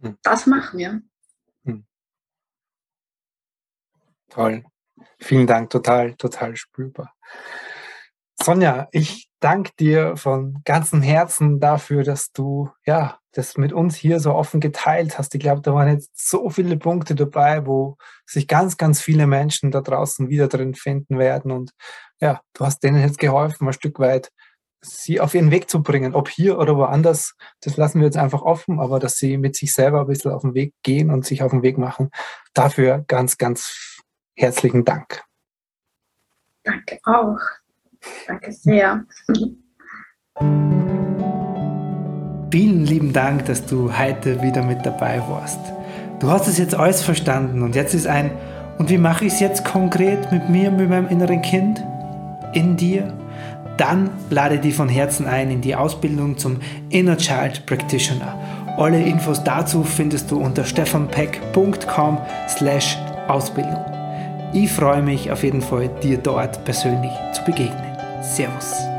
hm. 0.00 0.18
das 0.22 0.46
machen, 0.46 0.80
ja. 0.80 0.98
Hm. 1.64 1.86
Toll. 4.28 4.64
Vielen 5.18 5.46
Dank, 5.46 5.70
total, 5.70 6.14
total 6.14 6.56
spürbar. 6.56 7.14
Sonja, 8.42 8.88
ich 8.92 9.28
danke 9.40 9.70
dir 9.78 10.16
von 10.16 10.62
ganzem 10.64 11.02
Herzen 11.02 11.60
dafür, 11.60 12.04
dass 12.04 12.32
du 12.32 12.70
ja 12.86 13.18
das 13.32 13.56
mit 13.56 13.72
uns 13.72 13.96
hier 13.96 14.18
so 14.18 14.34
offen 14.34 14.60
geteilt 14.60 15.18
hast. 15.18 15.34
Ich 15.34 15.40
glaube, 15.40 15.60
da 15.60 15.74
waren 15.74 15.88
jetzt 15.88 16.10
so 16.14 16.50
viele 16.50 16.76
Punkte 16.76 17.14
dabei, 17.14 17.66
wo 17.66 17.96
sich 18.26 18.48
ganz, 18.48 18.76
ganz 18.76 19.00
viele 19.00 19.26
Menschen 19.26 19.70
da 19.70 19.82
draußen 19.82 20.30
wieder 20.30 20.48
drin 20.48 20.74
finden 20.74 21.18
werden. 21.18 21.52
Und 21.52 21.72
ja, 22.20 22.40
du 22.54 22.64
hast 22.64 22.82
denen 22.82 23.00
jetzt 23.00 23.18
geholfen, 23.18 23.66
ein 23.66 23.72
Stück 23.72 23.98
weit 23.98 24.30
sie 24.82 25.20
auf 25.20 25.34
ihren 25.34 25.50
Weg 25.50 25.68
zu 25.68 25.82
bringen, 25.82 26.14
ob 26.14 26.28
hier 26.28 26.58
oder 26.58 26.76
woanders, 26.76 27.34
das 27.60 27.76
lassen 27.76 28.00
wir 28.00 28.06
jetzt 28.06 28.16
einfach 28.16 28.42
offen, 28.42 28.80
aber 28.80 28.98
dass 28.98 29.16
sie 29.16 29.36
mit 29.36 29.56
sich 29.56 29.72
selber 29.72 30.00
ein 30.00 30.06
bisschen 30.06 30.32
auf 30.32 30.42
den 30.42 30.54
Weg 30.54 30.74
gehen 30.82 31.10
und 31.10 31.24
sich 31.24 31.42
auf 31.42 31.50
den 31.50 31.62
Weg 31.62 31.78
machen. 31.78 32.10
Dafür 32.54 33.04
ganz, 33.06 33.38
ganz 33.38 34.00
herzlichen 34.36 34.84
Dank. 34.84 35.22
Danke 36.64 36.98
auch. 37.04 37.38
Danke 38.26 38.52
sehr. 38.52 39.04
Vielen 42.50 42.84
lieben 42.84 43.12
Dank, 43.12 43.44
dass 43.44 43.66
du 43.66 43.96
heute 43.96 44.42
wieder 44.42 44.62
mit 44.62 44.84
dabei 44.84 45.20
warst. 45.28 45.60
Du 46.20 46.30
hast 46.30 46.48
es 46.48 46.58
jetzt 46.58 46.74
alles 46.74 47.02
verstanden 47.02 47.62
und 47.62 47.74
jetzt 47.74 47.94
ist 47.94 48.06
ein, 48.06 48.30
und 48.78 48.88
wie 48.88 48.98
mache 48.98 49.26
ich 49.26 49.34
es 49.34 49.40
jetzt 49.40 49.64
konkret 49.64 50.32
mit 50.32 50.48
mir, 50.48 50.70
mit 50.70 50.88
meinem 50.88 51.08
inneren 51.08 51.42
Kind? 51.42 51.84
In 52.54 52.76
dir? 52.76 53.19
Dann 53.80 54.10
lade 54.28 54.58
dich 54.58 54.74
von 54.74 54.90
Herzen 54.90 55.26
ein 55.26 55.50
in 55.50 55.62
die 55.62 55.74
Ausbildung 55.74 56.36
zum 56.36 56.58
Inner 56.90 57.16
Child 57.16 57.64
Practitioner. 57.64 58.38
Alle 58.76 59.02
Infos 59.02 59.42
dazu 59.42 59.82
findest 59.82 60.30
du 60.30 60.38
unter 60.38 60.64
stefanpeck.com 60.64 62.18
slash 62.48 62.98
Ausbildung. 63.28 63.84
Ich 64.52 64.70
freue 64.70 65.02
mich 65.02 65.30
auf 65.30 65.42
jeden 65.44 65.62
Fall, 65.62 65.88
dir 66.02 66.18
dort 66.18 66.62
persönlich 66.64 67.12
zu 67.32 67.42
begegnen. 67.44 67.96
Servus. 68.22 68.89